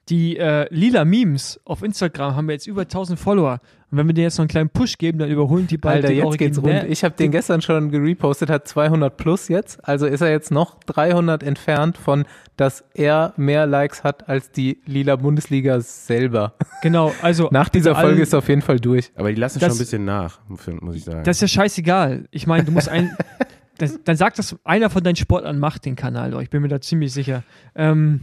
[0.09, 3.61] Die äh, lila Memes auf Instagram haben jetzt über 1000 Follower.
[3.91, 6.09] Und wenn wir denen jetzt noch einen kleinen Push geben, dann überholen die bald Alter,
[6.09, 6.85] den jetzt geht's rund.
[6.89, 9.79] Ich habe den gestern schon gerepostet, hat 200 plus jetzt.
[9.87, 12.25] Also ist er jetzt noch 300 entfernt von,
[12.57, 16.55] dass er mehr Likes hat als die lila Bundesliga selber.
[16.83, 19.11] Genau, also Nach dieser bitte Folge allen- ist er auf jeden Fall durch.
[19.17, 21.25] Aber die lassen Das- schon ein bisschen nach, muss ich sagen.
[21.25, 22.27] Das ist ja scheißegal.
[22.31, 23.17] Ich meine, du musst ein.
[23.79, 26.41] das, dann sagt das einer von deinen Sportlern macht den Kanal doch.
[26.43, 27.43] Ich bin mir da ziemlich sicher.
[27.75, 28.21] Ähm,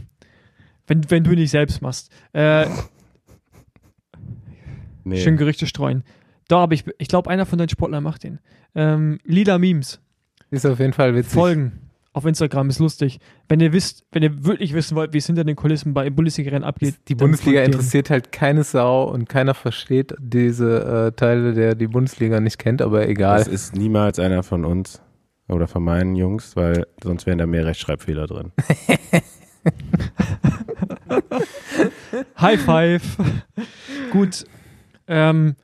[0.86, 2.12] wenn, wenn du nicht selbst machst.
[2.32, 2.66] Äh,
[5.04, 5.16] nee.
[5.16, 6.04] Schön Gerüchte streuen.
[6.48, 8.38] Doch, aber ich, ich glaube, einer von deinen Sportlern macht den.
[8.74, 10.00] Ähm, Lila Memes.
[10.50, 11.32] Ist auf jeden Fall witzig.
[11.32, 13.18] Folgen auf Instagram ist lustig.
[13.48, 16.64] Wenn ihr wisst, wenn ihr wirklich wissen wollt, wie es hinter den Kulissen bei Bundesliga-Rennen
[16.64, 16.94] abgeht.
[17.08, 22.38] Die Bundesliga interessiert halt keine Sau und keiner versteht diese äh, Teile, der die Bundesliga
[22.40, 23.38] nicht kennt, aber egal.
[23.38, 25.02] Das ist niemals einer von uns
[25.48, 28.52] oder von meinen Jungs, weil sonst wären da mehr Rechtschreibfehler drin.
[32.40, 33.16] High Five.
[34.10, 34.44] Gut.
[35.06, 35.56] Ähm,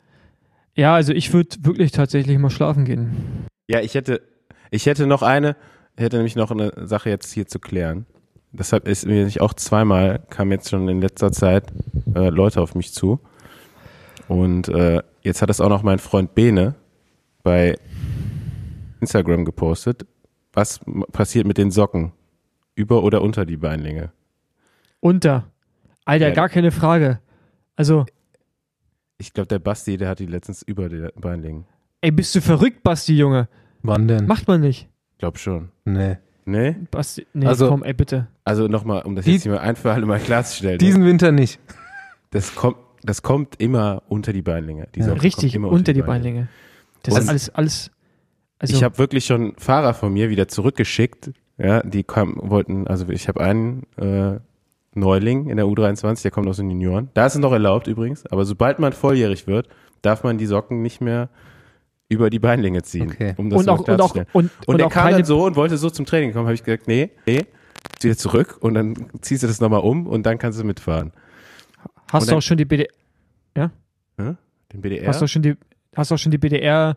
[0.74, 3.47] ja, also ich würde wirklich tatsächlich mal schlafen gehen.
[3.68, 4.22] Ja, ich hätte,
[4.70, 5.57] ich hätte noch eine,
[5.97, 8.07] hätte nämlich noch eine Sache jetzt hier zu klären.
[8.53, 11.64] Deshalb ist mir nicht auch zweimal, kam jetzt schon in letzter Zeit
[12.14, 13.20] äh, Leute auf mich zu.
[14.26, 16.74] Und äh, jetzt hat es auch noch mein Freund Bene
[17.43, 17.76] bei
[19.01, 20.07] Instagram gepostet.
[20.53, 20.80] Was
[21.12, 22.12] passiert mit den Socken?
[22.74, 24.12] Über oder unter die Beinlinge?
[25.01, 25.51] Unter.
[26.05, 26.34] Alter, Ja.
[26.34, 27.20] gar keine Frage.
[27.76, 28.07] Also,
[29.18, 31.64] Ich glaube, der Basti, der hat die letztens über die Beinlingen.
[32.01, 33.48] ey, bist du verrückt, Basti, Junge?
[33.82, 34.26] Wann denn?
[34.26, 34.88] Macht man nicht.
[35.18, 35.70] Glaub schon.
[35.84, 36.16] nee.
[36.46, 36.74] Nee?
[36.90, 38.26] Basti, nee, Also- komm, ey, bitte.
[38.44, 40.78] Also nochmal, um das Die- jetzt hier mal ein für alle Mal klarzustellen.
[40.78, 41.61] Diesen Winter nicht.
[42.30, 44.88] das kommt, das kommt immer unter die Beinlinge.
[44.94, 45.12] Die Ja.
[45.12, 46.48] Richtig, immer unter die Beinlinge.
[47.03, 47.90] Das Und- ist alles, alles.
[48.59, 51.30] Also, ich habe wirklich schon Fahrer von mir wieder zurückgeschickt.
[51.59, 54.40] Ja, die kam, wollten, also ich habe einen äh,
[54.95, 57.11] Neuling in der U23, der kommt aus den Junioren.
[57.14, 59.68] Da ist es noch erlaubt übrigens, aber sobald man volljährig wird,
[60.03, 61.28] darf man die Socken nicht mehr
[62.09, 63.11] über die Beinlinge ziehen.
[63.11, 63.34] Okay.
[63.36, 65.55] Um das und auch, und auch, und, Und, und er auch kam dann so und
[65.55, 67.47] wollte so zum Training kommen, habe ich gesagt, nee, nee,
[68.01, 71.12] zieh wieder zurück und dann ziehst du das nochmal um und dann kannst du mitfahren.
[72.12, 72.88] hast und du dann- auch schon die BD,
[74.72, 75.09] Den BDR.
[75.09, 75.55] hast du auch schon die,
[75.97, 76.97] hast du auch schon die BDR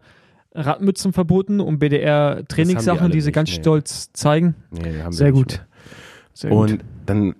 [0.55, 3.55] Radmützen verboten und BDR Trainingssachen, alle die sie nicht, ganz nee.
[3.55, 4.55] stolz zeigen?
[4.69, 5.65] nee, haben wir Sehr nicht gut.
[6.33, 6.71] Sehr gut.
[6.71, 7.35] Und dann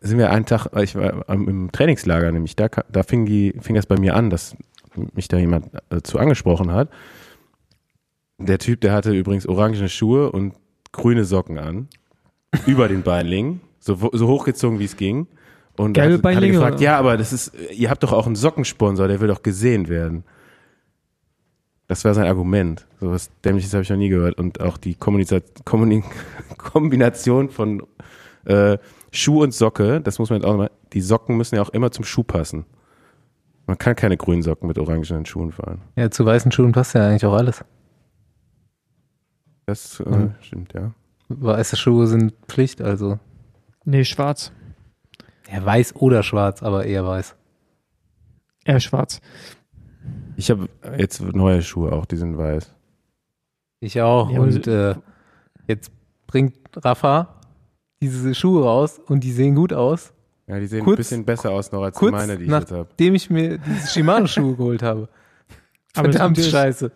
[0.00, 3.86] sind wir einen Tag, ich war im Trainingslager nämlich, da, da fing, die, fing das
[3.86, 4.56] bei mir an, dass
[5.14, 6.88] mich da jemand äh, zu angesprochen hat.
[8.38, 10.54] Der Typ, der hatte übrigens orangene Schuhe und
[10.92, 11.88] grüne Socken an,
[12.66, 15.26] über den Beinlingen, so, so hochgezogen wie es ging.
[15.76, 16.82] Und Gelbe hat, hat Beinlinge, gefragt, oder?
[16.84, 20.24] ja, aber das ist, ihr habt doch auch einen Sockensponsor, der will doch gesehen werden.
[21.86, 22.86] Das war sein Argument.
[23.00, 24.38] So was Dämliches habe ich noch nie gehört.
[24.38, 26.04] Und auch die Kommunika Kommunik
[26.56, 27.82] Kombination von
[28.44, 28.78] äh,
[29.12, 31.90] Schuh und Socke, das muss man jetzt auch mal, die Socken müssen ja auch immer
[31.90, 32.64] zum Schuh passen.
[33.66, 35.82] Man kann keine grünen Socken mit orangenen Schuhen fahren.
[35.96, 37.64] Ja, zu weißen Schuhen passt ja eigentlich auch alles.
[39.66, 40.34] Das äh, Mhm.
[40.40, 40.92] stimmt, ja.
[41.28, 43.18] Weiße Schuhe sind Pflicht, also.
[43.84, 44.52] nee, schwarz.
[45.52, 47.36] Ja, weiß oder schwarz, aber eher weiß.
[48.64, 49.20] Eher schwarz.
[50.36, 52.72] Ich habe jetzt neue Schuhe auch, die sind weiß.
[53.80, 54.30] Ich auch.
[54.30, 54.94] Ja, und äh,
[55.66, 55.90] jetzt
[56.26, 57.39] bringt Rafa
[58.02, 60.12] diese Schuhe raus und die sehen gut aus,
[60.46, 62.72] Ja, die sehen Kurz- ein bisschen besser aus noch als kurz meine, die ich jetzt
[62.72, 62.88] habe.
[62.98, 65.08] dem ich mir diese Shimano-Schuhe geholt habe.
[65.94, 66.90] Verdammt ist, scheiße.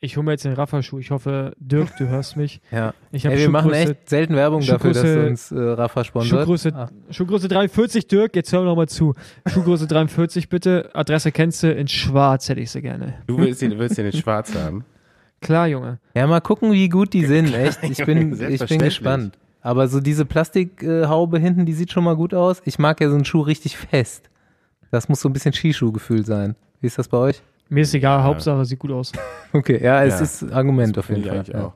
[0.00, 0.98] Ich hole mir jetzt den Rafa-Schuh.
[0.98, 2.60] Ich hoffe, Dirk, du hörst mich.
[2.70, 2.92] Ja.
[3.10, 6.40] Ich habe Ey, wir machen echt selten Werbung dafür, dass Schuhgröße- uns äh, Rafa sponsert.
[6.40, 9.14] Schuhgröße, Ah, Schuhgröße 43, Dirk, jetzt hör noch mal zu.
[9.46, 10.90] Schuhgröße 43 bitte.
[10.92, 13.14] Adresse kennst du, in schwarz hätte ich sie gerne.
[13.26, 14.84] Du willst den, willst den in schwarz haben.
[15.40, 16.00] Klar, Junge.
[16.14, 17.54] Ja, mal gucken, wie gut die sind.
[17.54, 19.38] Echt, ich bin, ich bin gespannt.
[19.64, 22.60] Aber so diese Plastikhaube hinten, die sieht schon mal gut aus.
[22.66, 24.28] Ich mag ja so einen Schuh richtig fest.
[24.90, 26.54] Das muss so ein bisschen Skischuhgefühl sein.
[26.80, 27.42] Wie ist das bei euch?
[27.70, 29.10] Mir ist egal, Hauptsache sieht gut aus.
[29.54, 30.20] Okay, ja, es Ja.
[30.20, 31.44] ist ein Argument auf jeden ich Fall.
[31.46, 31.64] Ja.
[31.66, 31.72] auch.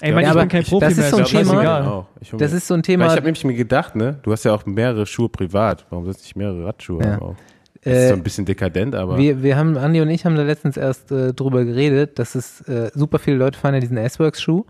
[0.00, 1.08] Ey, Ja, Mann, ich aber bin kein das Profi ist mehr.
[1.10, 2.06] so ein ist Thema- egal.
[2.38, 3.04] Das ist so ein Weil Thema.
[3.06, 5.86] ich habe nämlich mir gedacht, ne, du hast ja auch mehrere Schuhe privat.
[5.90, 7.12] Warum sollst du nicht mehrere Radschuhe Ja.
[7.12, 7.36] haben auch?
[7.82, 10.36] Das ist so äh, ein bisschen dekadent, aber wir, wir haben, Andi und ich haben
[10.36, 13.96] da letztens erst äh, drüber geredet, dass es äh, super viele Leute fahren ja diesen
[13.96, 14.64] S-Works-Schuh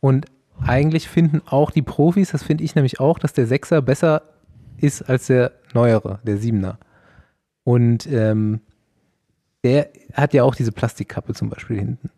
[0.00, 0.26] und
[0.64, 4.22] eigentlich finden auch die Profis, das finde ich nämlich auch, dass der Sechser besser
[4.78, 6.78] ist als der neuere, der Siebener.
[7.64, 8.60] Und ähm,
[9.64, 12.10] der hat ja auch diese Plastikkappe zum Beispiel hinten.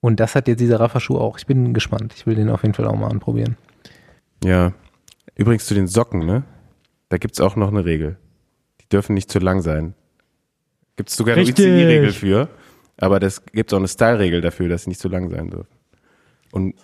[0.00, 1.38] Und das hat jetzt dieser Rafa-Schuh auch.
[1.38, 2.12] Ich bin gespannt.
[2.16, 3.56] Ich will den auf jeden Fall auch mal anprobieren.
[4.42, 4.72] ja.
[5.36, 6.44] Übrigens zu den Socken, ne?
[7.08, 8.18] Da gibt's auch noch eine Regel.
[8.80, 9.94] Die dürfen nicht zu lang sein.
[10.94, 11.66] Gibt's sogar eine Richtig.
[11.66, 12.48] UCI-Regel für,
[12.96, 15.74] aber das gibt's auch eine Style-Regel dafür, dass sie nicht zu lang sein dürfen.
[16.52, 16.76] Und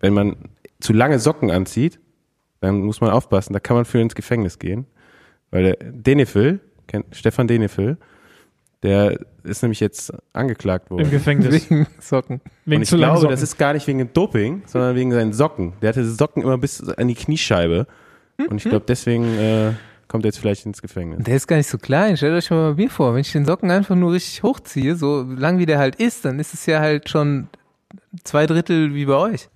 [0.00, 0.36] wenn man
[0.80, 2.00] zu lange Socken anzieht,
[2.60, 4.86] dann muss man aufpassen, da kann man für ins Gefängnis gehen.
[5.50, 7.96] Weil der Denefil, kennt Stefan Denefil,
[8.82, 11.04] der ist nämlich jetzt angeklagt worden.
[11.04, 11.68] Im Gefängnis.
[11.70, 12.40] Wegen Socken.
[12.64, 13.30] Wegen Und ich zu glaube, Socken.
[13.30, 15.72] das ist gar nicht wegen dem Doping, sondern wegen seinen Socken.
[15.82, 17.86] Der hatte Socken immer bis an die Kniescheibe.
[18.48, 19.72] Und ich glaube, deswegen äh,
[20.06, 21.24] kommt er jetzt vielleicht ins Gefängnis.
[21.24, 22.16] Der ist gar nicht so klein.
[22.16, 25.22] Stellt euch mal bei mir vor, wenn ich den Socken einfach nur richtig hochziehe, so
[25.22, 27.48] lang wie der halt ist, dann ist es ja halt schon
[28.22, 29.48] zwei Drittel wie bei euch.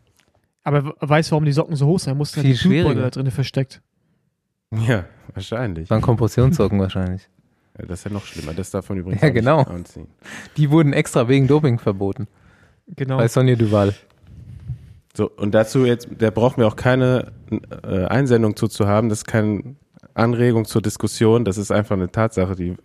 [0.65, 2.17] Aber we- weißt du, warum die Socken so hoch sind?
[2.17, 3.03] Mussten ja Viel die Blutbeutel schwieriger.
[3.03, 3.83] da drin versteckt.
[4.87, 5.05] Ja,
[5.35, 5.85] wahrscheinlich.
[5.89, 7.29] Das waren Kompressionssocken wahrscheinlich.
[7.79, 8.55] Ja, das ist ja noch schlimmer.
[8.55, 9.63] Das darf man übrigens Ja, genau.
[9.63, 10.07] anziehen.
[10.57, 12.27] Die wurden extra wegen Doping verboten.
[12.89, 13.17] Genau.
[13.19, 13.95] Bei Sonja Duval.
[15.15, 17.33] So, und dazu jetzt, da brauchen wir auch keine
[17.83, 19.09] äh, Einsendung zu, zu haben.
[19.11, 19.77] Das ist keine
[20.15, 21.45] Anregung zur Diskussion.
[21.45, 22.77] Das ist einfach eine Tatsache, die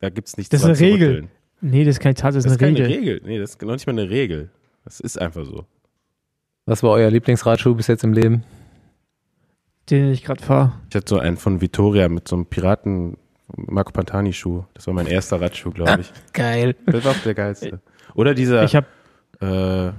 [0.00, 1.08] da gibt's nichts Das ist eine Regel.
[1.10, 1.28] rütteln.
[1.60, 3.14] nee, das ist keine Tat, das ist Das ist eine keine Regel.
[3.14, 3.20] Regel.
[3.24, 4.50] Nee, das ist noch nicht mal eine Regel.
[4.84, 5.64] Das ist einfach so.
[6.66, 8.42] Was war euer Lieblingsradschuh bis jetzt im Leben?
[9.90, 10.72] Den ich gerade fahre.
[10.88, 13.18] Ich hatte so einen von Vittoria mit so einem Piraten
[13.56, 14.64] Marco Pantani Schuh.
[14.72, 16.12] Das war mein erster Radschuh, glaube ich.
[16.32, 16.74] Geil.
[16.86, 17.80] Das war auch der geilste.
[18.14, 18.86] Oder dieser Ich hab,
[19.40, 19.92] äh,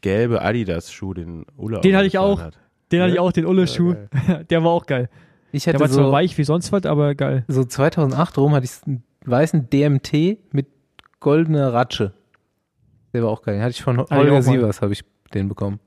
[0.00, 2.40] gelbe Adidas Schuh, den Ulla Den hatte ich auch.
[2.40, 2.58] Hat.
[2.92, 3.22] den hatte ich Ja?
[3.22, 3.94] auch, den Ulle-Schuh.
[4.50, 5.08] Der war auch geil.
[5.50, 7.44] Ich Der hatte war zwar so, weich wie sonst was, aber geil.
[7.48, 10.68] so 2008 rum hatte ich einen weißen DMT mit
[11.18, 12.12] goldener Ratsche.
[13.12, 13.54] Der war auch geil.
[13.56, 14.42] Den hatte ich von Holger.
[14.42, 15.02] Sievers, habe ich
[15.34, 15.80] den bekommen.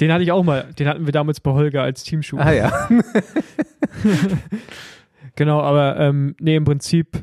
[0.00, 0.72] Den hatte ich auch mal.
[0.78, 2.38] Den hatten wir damals bei Holger als Teamschuh.
[2.38, 2.88] Ah ja.
[5.36, 7.22] Genau, aber ähm, nee, im Prinzip.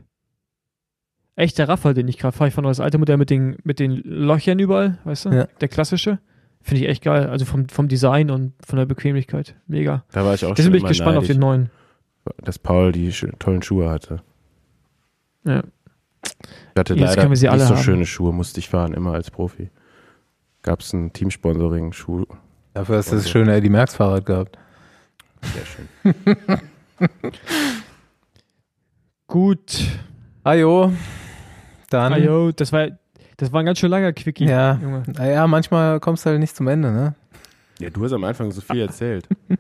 [1.35, 2.47] Echt der Raffer, den ich gerade fahre.
[2.49, 5.29] Ich fahre noch das alte Modell mit den, mit den Löchern überall, weißt du?
[5.31, 5.47] Ja.
[5.61, 6.19] Der klassische.
[6.61, 7.27] Finde ich echt geil.
[7.27, 9.55] Also vom, vom Design und von der Bequemlichkeit.
[9.65, 10.05] Mega.
[10.11, 11.69] Da war ich auch Deswegen schon bin ich gespannt auf neidisch, den neuen.
[12.43, 14.21] dass Paul die sch tollen Schuhe hatte.
[15.43, 15.63] Ja.
[16.23, 17.83] Ich hatte Jetzt leider können wir sie nicht alle so haben.
[17.83, 19.71] schöne Schuhe, musste ich fahren, immer als Profi.
[20.61, 22.25] Gab es ein Teamsponsoring-Schuh.
[22.73, 24.57] Dafür hast du das schöne Eddie Merckx Fahrrad gehabt.
[25.41, 26.35] Sehr schön.
[29.27, 29.77] Gut.
[30.43, 30.91] Ajo.
[31.89, 32.13] Dann.
[32.13, 32.87] Ayo, das war,
[33.37, 34.45] das war ein ganz schön langer Quickie.
[34.45, 34.79] Ja.
[34.81, 35.03] Junge.
[35.15, 37.15] Naja, manchmal kommst du halt nicht zum Ende, ne?
[37.79, 39.27] Ja, du hast am Anfang so viel erzählt.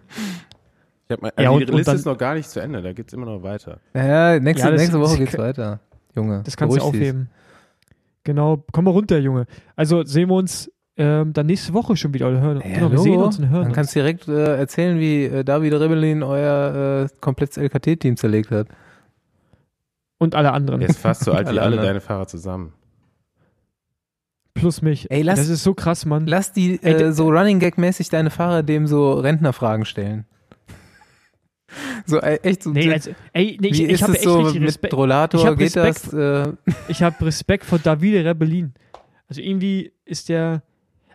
[1.05, 2.81] Ich hab mal, Ja, also und- die Liste dann- ist noch gar nicht zu Ende,
[2.81, 3.81] da geht es immer noch weiter.
[3.93, 5.81] Naja, nächste, Ja, das- nächste Woche geht's weiter.
[6.15, 6.41] Junge.
[6.45, 7.29] Das kannst du aufheben.
[8.23, 9.45] Genau, komm mal runter, Junge.
[9.75, 12.27] Also sehen wir uns ähm, dann nächste Woche schon wieder.
[12.29, 12.61] Oder hören.
[12.65, 15.43] Ja, genau, wir sehen uns und hören Dann kannst du direkt äh, erzählen, wie äh,
[15.43, 18.67] David Rebellin euer äh, komplettes LKT-Team zerlegt hat.
[20.19, 20.81] Und alle anderen.
[20.81, 22.73] Er ist fast so alt wie Alle deine Fahrer zusammen.
[24.53, 25.09] Plus mich.
[25.11, 26.27] Ey, lass- das ist so krass, Mann.
[26.27, 30.25] Lass die Ey, äh, d- so Running Gag-mäßig deine Fahrer dem so Rentnerfragen stellen.
[32.05, 32.69] So äh, echt so.
[32.69, 34.93] Nee, also, ey, nee, ich, wie ich ist habe echt so richtig mit Respekt.
[34.93, 35.39] Rollator?
[35.39, 36.47] ich hab Geht Respekt das?
[36.47, 36.53] Äh,
[36.87, 38.73] Ich habe Respekt vor Davide Rebellin.
[39.27, 40.61] Also irgendwie ist der.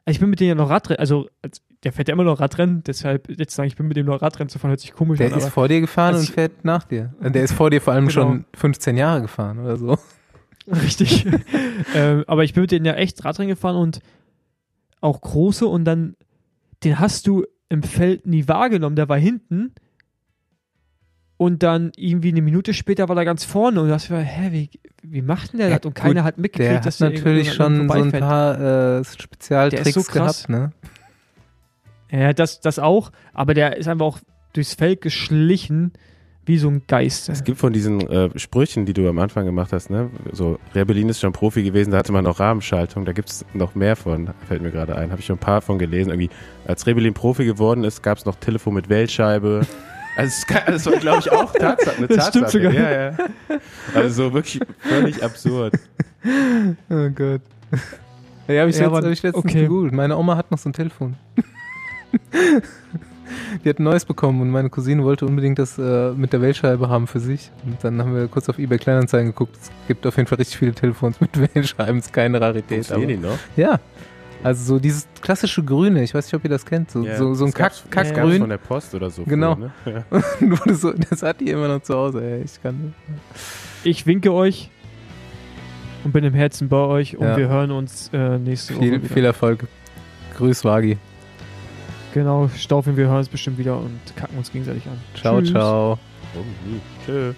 [0.08, 0.98] Also ich bin mit dem ja noch Radrennen.
[1.00, 2.82] Also als- der fährt ja immer noch Radrennen.
[2.84, 5.28] Deshalb jetzt sagen, ich bin mit dem noch Radrennen zu fahren, hört sich komisch der
[5.32, 5.38] an.
[5.38, 7.14] ist Aber vor dir gefahren Also und fährt nach dir.
[7.20, 8.20] Und Der ist vor dir vor allem Genau.
[8.22, 9.96] schon 15 Jahre gefahren oder so.
[10.66, 11.24] Richtig.
[11.94, 14.00] ähm, aber ich bin mit denen ja echt Radrennen gefahren und
[15.00, 16.16] auch große und dann,
[16.84, 18.96] den hast du im Feld nie wahrgenommen.
[18.96, 19.72] Der war hinten
[21.38, 24.48] und dann irgendwie eine Minute später war er ganz vorne und du hast gesagt, hä,
[24.50, 24.70] wie,
[25.02, 25.86] wie macht denn der Ja, das?
[25.86, 29.04] Und gut, keiner hat mitgekriegt, Der dass hat der natürlich schon so ein paar äh,
[29.04, 30.72] Spezialtricks so gehabt, ne?
[32.10, 34.18] Ja, das, das auch, aber der ist einfach auch
[34.52, 35.92] durchs Feld geschlichen
[36.44, 37.28] wie so ein Geist.
[37.28, 40.10] Es gibt von diesen äh, Sprüchen, die du am Anfang gemacht hast, ne?
[40.32, 43.74] So, Rebellin ist schon Profi gewesen, da hatte man noch Rahmenschaltung, da gibt es noch
[43.74, 45.10] mehr von, fällt mir gerade ein.
[45.10, 46.10] Habe ich schon ein paar von gelesen.
[46.10, 46.30] Irgendwie,
[46.66, 49.60] als Rebellin Profi geworden ist, gab es noch Telefon mit Wählscheibe.
[50.18, 52.48] Also, das war, glaube ich, auch Tatsache, eine Das Tatsache.
[52.48, 52.72] stimmt sogar.
[52.72, 53.16] Ja, ja.
[53.94, 55.74] Also so wirklich völlig absurd.
[56.90, 57.40] Oh Gott.
[58.48, 59.62] Ja, habe ich, Ja, letzt, hab ich letztens okay.
[59.62, 59.92] gegoogelt.
[59.92, 61.14] Meine Oma hat noch so ein Telefon.
[63.64, 66.88] Die hat ein neues bekommen und meine Cousine wollte unbedingt das äh, mit der Wählscheibe
[66.88, 67.50] haben für sich.
[67.64, 69.56] Und dann haben wir kurz auf eBay Kleinanzeigen geguckt.
[69.62, 71.98] Es gibt auf jeden Fall richtig viele Telefons mit Wählscheiben.
[71.98, 72.90] Ist keine Rarität.
[72.90, 73.38] Aber, Funktionieren die noch?
[73.56, 73.78] ja.
[74.42, 76.02] Also so dieses klassische Grüne.
[76.04, 76.90] Ich weiß nicht, ob ihr das kennt.
[76.90, 78.40] So, Ja, so, so ein Kack, Kackgrün.
[78.40, 79.24] von der Post oder so.
[79.24, 79.56] Genau.
[79.82, 80.24] Früher, ne?
[80.66, 80.74] ja.
[80.74, 82.22] So, das hat die immer noch zu Hause.
[82.22, 82.42] Ey.
[82.44, 82.94] Ich kann
[83.82, 84.70] Ich winke euch
[86.04, 87.36] und bin im Herzen bei euch und Ja.
[87.36, 88.82] wir hören uns äh, nächste Woche.
[88.84, 89.14] viel, wieder.
[89.14, 89.66] viel Erfolg.
[90.36, 90.98] Grüß Wagi.
[92.14, 94.98] Genau, Staufen, wir hören uns bestimmt wieder und kacken uns gegenseitig an.
[95.20, 95.50] Ciao, Tschüss.
[95.50, 95.98] ciao.
[96.36, 96.80] Oh, nie.
[97.04, 97.32] Tschö.